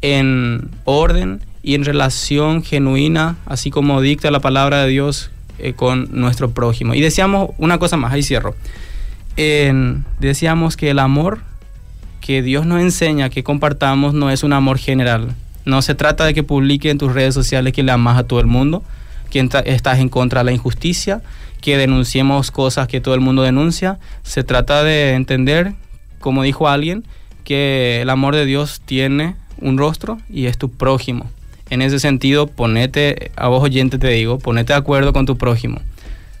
en 0.00 0.70
orden 0.84 1.42
y 1.62 1.74
en 1.74 1.84
relación 1.84 2.62
genuina, 2.62 3.36
así 3.44 3.70
como 3.70 4.00
dicta 4.00 4.30
la 4.30 4.40
palabra 4.40 4.84
de 4.84 4.88
Dios 4.88 5.30
eh, 5.58 5.74
con 5.74 6.08
nuestro 6.12 6.52
prójimo. 6.52 6.94
Y 6.94 7.00
decíamos 7.00 7.50
una 7.58 7.78
cosa 7.78 7.96
más, 7.96 8.12
ahí 8.12 8.22
cierro. 8.22 8.54
decíamos 10.20 10.76
que 10.76 10.90
el 10.90 10.98
amor 10.98 11.49
que 12.20 12.42
Dios 12.42 12.66
nos 12.66 12.80
enseña 12.80 13.30
que 13.30 13.42
compartamos 13.42 14.14
no 14.14 14.30
es 14.30 14.42
un 14.42 14.52
amor 14.52 14.78
general. 14.78 15.34
No 15.64 15.82
se 15.82 15.94
trata 15.94 16.24
de 16.24 16.34
que 16.34 16.42
publique 16.42 16.90
en 16.90 16.98
tus 16.98 17.12
redes 17.12 17.34
sociales 17.34 17.72
que 17.72 17.82
le 17.82 17.92
amas 17.92 18.18
a 18.18 18.24
todo 18.24 18.40
el 18.40 18.46
mundo, 18.46 18.82
que 19.30 19.46
estás 19.66 19.98
en 19.98 20.08
contra 20.08 20.40
de 20.40 20.44
la 20.44 20.52
injusticia, 20.52 21.22
que 21.60 21.76
denunciemos 21.76 22.50
cosas 22.50 22.88
que 22.88 23.00
todo 23.00 23.14
el 23.14 23.20
mundo 23.20 23.42
denuncia. 23.42 23.98
Se 24.22 24.44
trata 24.44 24.82
de 24.82 25.14
entender, 25.14 25.74
como 26.18 26.42
dijo 26.42 26.68
alguien, 26.68 27.04
que 27.44 28.00
el 28.02 28.10
amor 28.10 28.34
de 28.34 28.46
Dios 28.46 28.80
tiene 28.84 29.36
un 29.58 29.78
rostro 29.78 30.18
y 30.28 30.46
es 30.46 30.58
tu 30.58 30.70
prójimo. 30.70 31.30
En 31.68 31.82
ese 31.82 32.00
sentido, 32.00 32.48
ponete, 32.48 33.30
a 33.36 33.48
vos 33.48 33.62
oyente 33.62 33.98
te 33.98 34.08
digo, 34.08 34.38
ponete 34.38 34.72
de 34.72 34.78
acuerdo 34.78 35.12
con 35.12 35.26
tu 35.26 35.36
prójimo. 35.36 35.80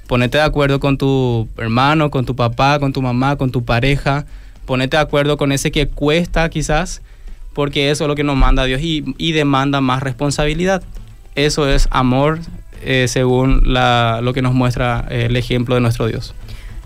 Ponete 0.08 0.38
de 0.38 0.44
acuerdo 0.44 0.80
con 0.80 0.98
tu 0.98 1.48
hermano, 1.56 2.10
con 2.10 2.26
tu 2.26 2.34
papá, 2.34 2.80
con 2.80 2.92
tu 2.92 3.00
mamá, 3.00 3.36
con 3.36 3.52
tu 3.52 3.64
pareja. 3.64 4.26
Ponete 4.70 4.98
de 4.98 5.02
acuerdo 5.02 5.36
con 5.36 5.50
ese 5.50 5.72
que 5.72 5.88
cuesta 5.88 6.48
quizás, 6.48 7.02
porque 7.54 7.90
eso 7.90 8.04
es 8.04 8.08
lo 8.08 8.14
que 8.14 8.22
nos 8.22 8.36
manda 8.36 8.66
Dios 8.66 8.80
y, 8.80 9.32
demanda 9.32 9.80
más 9.80 10.00
responsabilidad. 10.00 10.84
Eso 11.34 11.68
es 11.68 11.88
amor 11.90 12.38
eh, 12.84 13.06
según 13.08 13.62
lo 13.64 14.32
que 14.32 14.42
nos 14.42 14.54
muestra 14.54 15.08
eh, 15.10 15.26
el 15.28 15.34
ejemplo 15.34 15.74
de 15.74 15.80
nuestro 15.80 16.06
Dios. 16.06 16.36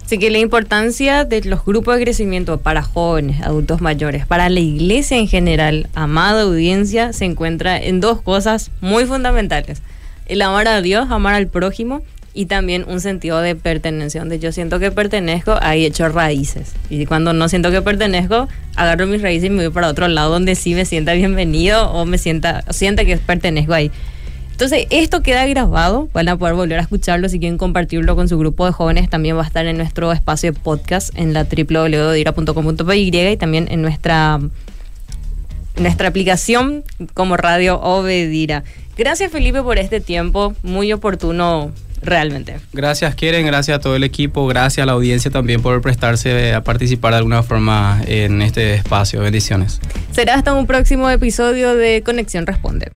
Así 0.03 0.17
que 0.19 0.31
la 0.31 0.39
importancia 0.39 1.27
de 1.27 1.43
los 1.43 1.63
grupos 1.63 1.99
de 1.99 2.05
crecimiento 2.05 2.57
para 2.57 2.83
jóvenes, 2.83 3.43
adultos 3.43 3.83
mayores, 3.83 4.25
para 4.25 4.49
la 4.49 4.61
iglesia 4.61 5.19
en 5.19 5.29
general, 5.29 5.91
amada 5.95 6.41
audiencia, 6.41 7.13
se 7.13 7.27
encuentra 7.27 7.77
en 7.77 8.01
dos 8.01 8.23
cosas 8.23 8.71
muy 8.81 9.05
fundamentales. 9.05 9.83
El 10.25 10.41
amar 10.41 10.69
a 10.69 10.81
Dios, 10.81 11.11
amar 11.11 11.35
al 11.35 11.49
prójimo 11.49 12.01
y 12.35 12.47
también 12.47 12.85
un 12.89 13.01
sentido 13.01 13.41
de 13.41 13.55
pertenencia, 13.55 14.21
donde 14.21 14.41
yo 14.41 14.51
siento 14.51 14.81
que 14.81 14.91
pertenezco, 14.91 15.57
ahí 15.63 15.87
hecho 15.87 16.09
raíces. 16.09 16.75
Y 16.91 17.07
cuando 17.07 17.33
no 17.33 17.49
siento 17.49 17.71
que 17.71 17.81
pertenezco, 17.81 18.49
agarro 18.75 19.07
mis 19.07 19.23
raíces 19.23 19.47
y 19.47 19.51
me 19.51 19.63
voy 19.63 19.73
para 19.73 19.89
otro 19.89 20.09
lado 20.09 20.33
donde 20.33 20.57
sí 20.57 20.75
me 20.75 20.85
sienta 20.85 21.15
bienvenido 21.15 21.91
o 21.93 22.05
me 22.05 22.19
sienta, 22.19 22.65
sienta 22.71 23.05
que 23.05 23.17
pertenezco 23.19 23.73
ahí. 23.73 23.93
Entonces, 24.51 24.87
esto 24.91 25.23
queda 25.23 25.47
grabado, 25.47 26.09
van 26.13 26.29
a 26.29 26.37
poder 26.37 26.55
volver 26.55 26.79
a 26.79 26.83
escucharlo 26.83 27.29
si 27.29 27.39
quieren 27.39 27.59
compartirlo 27.59 28.15
con 28.15 28.29
su 28.29 28.39
grupo 28.39 28.67
de 28.67 28.73
jóvenes, 28.73 29.09
también 29.09 29.37
va 29.37 29.43
a 29.43 29.47
estar 29.47 29.67
en 29.67 29.77
nuestro 29.77 30.13
espacio 30.13 30.53
de 30.53 30.59
podcast 30.59 31.17
en 31.17 31.33
la 31.33 31.45
www.dira.com.py 31.45 33.17
y 33.17 33.37
también 33.37 33.67
en 33.71 33.83
nuestra, 33.83 34.41
nuestra 35.77 36.09
aplicación 36.09 36.85
como 37.15 37.37
Radio 37.37 37.81
Obedira. 37.81 38.63
Gracias 38.97 39.33
Felipe 39.33 39.61
por 39.63 39.79
este 39.79 40.01
tiempo, 40.01 40.55
muy 40.63 40.93
oportuno 40.93 41.73
realmente. 42.05 42.57
Gracias 42.73 43.15
Keren, 43.15 43.47
gracias 43.47 43.79
a 43.79 43.81
todo 43.81 43.97
el 43.97 44.05
equipo, 44.05 44.47
gracias 44.47 44.83
a 44.83 44.87
la 44.87 44.93
audiencia 44.93 45.31
también 45.31 45.63
por 45.63 45.81
prestarse 45.81 46.53
a 46.55 46.63
participar 46.63 47.13
de 47.13 47.19
alguna 47.19 47.43
forma 47.43 48.01
en 48.07 48.43
este 48.43 48.75
espacio. 48.75 49.21
Bendiciones. 49.21 49.81
Será 50.13 50.35
hasta 50.35 50.55
un 50.55 50.67
próximo 50.67 51.11
episodio 51.11 51.75
de 51.75 52.03
Conexión 52.03 52.47
Responde. 52.47 52.93